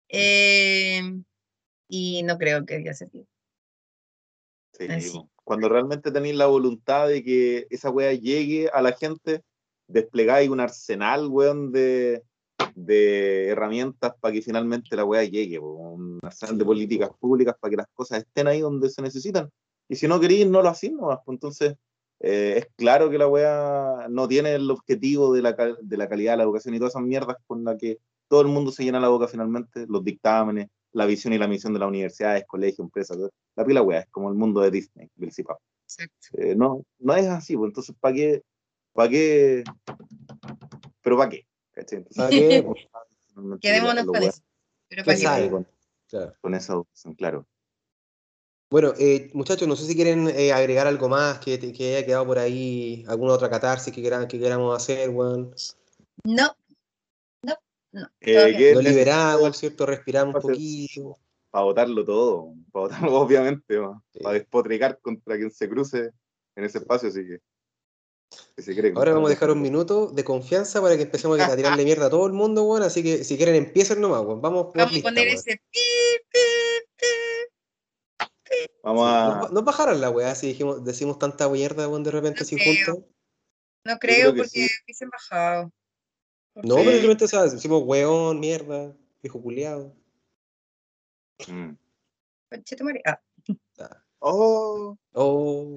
[0.08, 1.02] Eh,
[1.88, 3.26] y no creo que haya servido.
[4.72, 5.20] Sí, Así.
[5.44, 9.42] Cuando realmente tenéis la voluntad de que esa weá llegue a la gente,
[9.86, 12.22] desplegáis un arsenal, weón, de,
[12.74, 15.74] de herramientas para que finalmente la weá llegue, po.
[15.74, 19.50] un arsenal de políticas públicas para que las cosas estén ahí donde se necesitan.
[19.88, 21.76] Y si no queréis, no lo nomás, pues entonces
[22.20, 26.32] eh, es claro que la weá no tiene el objetivo de la, de la calidad
[26.32, 29.00] de la educación y todas esas mierdas con la que todo el mundo se llena
[29.00, 33.18] la boca finalmente, los dictámenes, la visión y la misión de las universidades, colegios, empresas,
[33.56, 35.56] la pila weá, es como el mundo de Disney, principal.
[36.32, 38.42] Eh, no, no es así, pues entonces, ¿para qué?
[38.94, 39.64] ¿Para qué?
[41.02, 41.46] ¿Pero para qué?
[41.72, 42.04] ¿Cachai?
[42.16, 42.64] ¿Para qué?
[43.36, 44.40] Pues, Quedémonos con eso.
[44.88, 45.22] Pero ¿Qué para qué.
[45.24, 45.50] sabe?
[45.50, 45.66] con,
[46.08, 46.34] Claro.
[46.40, 47.46] con esa educación, claro.
[48.70, 52.24] Bueno, eh, muchachos, no sé si quieren eh, agregar algo más que, que haya quedado
[52.26, 55.52] por ahí, alguna otra catarsis que, queramos hacer, weón.
[56.22, 56.46] No,
[57.42, 57.54] no,
[57.90, 58.08] no.
[58.20, 58.56] Eh, todo bien.
[58.56, 59.86] ¿qué- Nos necesario- liberamos, ¿cierto?
[59.86, 61.16] Respiramos un poquito.
[61.50, 63.78] Para votarlo todo, para votarlo obviamente,
[64.12, 64.20] Sí.
[64.22, 66.10] para despotricar contra quien se cruce
[66.54, 67.40] en ese espacio, así que,
[68.96, 72.10] Ahora vamos a dejar un minuto de confianza para que empecemos a tirarle mierda a
[72.10, 72.82] todo el mundo, weón.
[72.82, 74.40] Así que si quieren empiecen nomás, weón.
[74.40, 75.38] Vamos Vamos a poner weón.
[75.38, 75.80] ese pi,
[76.30, 76.38] pi,
[76.96, 77.06] pi.
[78.82, 79.28] Vamos Sí, a...
[79.40, 82.56] Nos, nos bajaron la weá si dijimos, decimos tanta mierda, weón, de repente No así
[82.56, 82.74] creo.
[82.94, 83.04] juntos.
[83.86, 84.68] No creo creo que porque sí.
[84.84, 85.72] hubiesen bajado.
[86.56, 86.80] No, Sí.
[86.84, 89.92] pero de repente, o sea, decimos weón, mierda, viejo culiado.
[91.48, 91.70] Mm.
[92.50, 93.02] Conchetumare.
[93.06, 93.20] Ah,
[94.20, 95.74] Oh, Oh.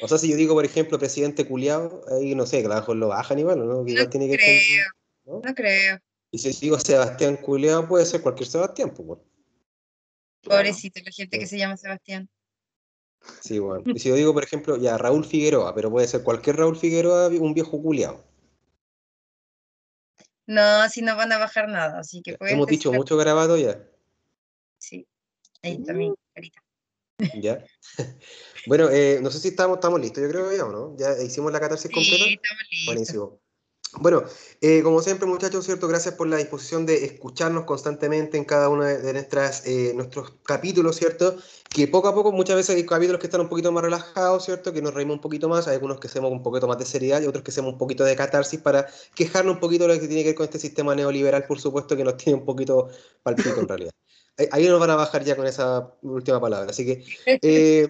[0.00, 3.38] O sea, si yo digo, por ejemplo, presidente culiado, ahí no sé, que lo bajan
[3.38, 3.86] igual, ¿no?
[3.86, 4.84] Igual no tiene que creo,
[5.24, 5.40] ¿no?
[5.44, 5.98] no creo.
[6.30, 9.18] Y si digo Sebastián culiado, puede ser cualquier Sebastián, pues.
[10.42, 12.28] Pobrecito, la gente que se llama Sebastián.
[13.40, 13.84] Sí, bueno.
[13.86, 17.28] Y si yo digo, por ejemplo, ya Raúl Figueroa, pero puede ser cualquier Raúl Figueroa,
[17.28, 18.22] un viejo culiado.
[20.46, 23.82] No, así no van a bajar nada, así que puedes Hemos dicho mucho grabado ya.
[24.78, 25.06] Sí,
[25.62, 26.63] ahí mi carita.
[27.40, 27.64] ¿Ya?
[28.66, 30.96] bueno, eh, no sé si estamos, estamos listos, yo creo que ya, ¿o no?
[30.96, 32.24] Ya hicimos la catarsis completa.
[32.24, 32.86] Sí, estamos listos.
[32.86, 33.40] Buenísimo.
[34.00, 34.24] Bueno,
[34.60, 35.86] eh, como siempre, muchachos, ¿cierto?
[35.86, 40.32] Gracias por la disposición de escucharnos constantemente en cada uno de, de nuestras, eh, nuestros
[40.42, 41.36] capítulos, ¿cierto?
[41.68, 44.72] Que poco a poco, muchas veces hay capítulos que están un poquito más relajados, ¿cierto?
[44.72, 47.22] Que nos reímos un poquito más, hay algunos que hacemos un poquito más de seriedad
[47.22, 50.08] y otros que hacemos un poquito de catarsis para quejarnos un poquito de lo que
[50.08, 52.88] tiene que ver con este sistema neoliberal, por supuesto, que nos tiene un poquito
[53.22, 53.92] palpito en realidad.
[54.50, 56.70] Ahí- nos van a bajar ya con esa última palabra.
[56.70, 57.88] Así que, eh,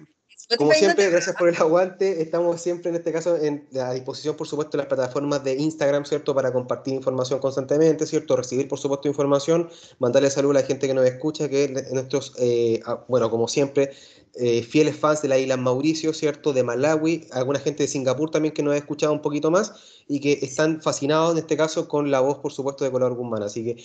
[0.59, 2.21] como siempre, gracias por el aguante.
[2.21, 6.05] Estamos siempre en este caso en, a disposición, por supuesto, de las plataformas de Instagram,
[6.05, 6.35] ¿cierto?
[6.35, 8.35] Para compartir información constantemente, ¿cierto?
[8.35, 12.33] Recibir, por supuesto, información, mandarle salud a la gente que nos escucha, que es nuestros,
[12.37, 13.91] eh, bueno, como siempre,
[14.35, 16.53] eh, fieles fans de la isla Mauricio, ¿cierto?
[16.53, 19.73] De Malawi, alguna gente de Singapur también que nos ha escuchado un poquito más
[20.07, 23.41] y que están fascinados, en este caso, con la voz, por supuesto, de Color Guzmán.
[23.41, 23.83] Así que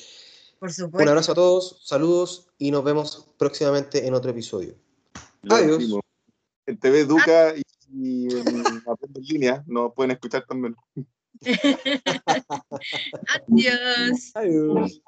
[0.61, 4.75] un abrazo a todos, saludos y nos vemos próximamente en otro episodio.
[5.49, 5.79] Adiós.
[5.79, 6.03] Decimos.
[6.03, 6.11] Pues.
[6.67, 7.55] En TV Educa ah.
[7.57, 8.63] y, y en
[9.23, 10.77] Línea nos pueden escuchar también.
[13.49, 14.33] Adiós.
[14.35, 15.01] Adiós.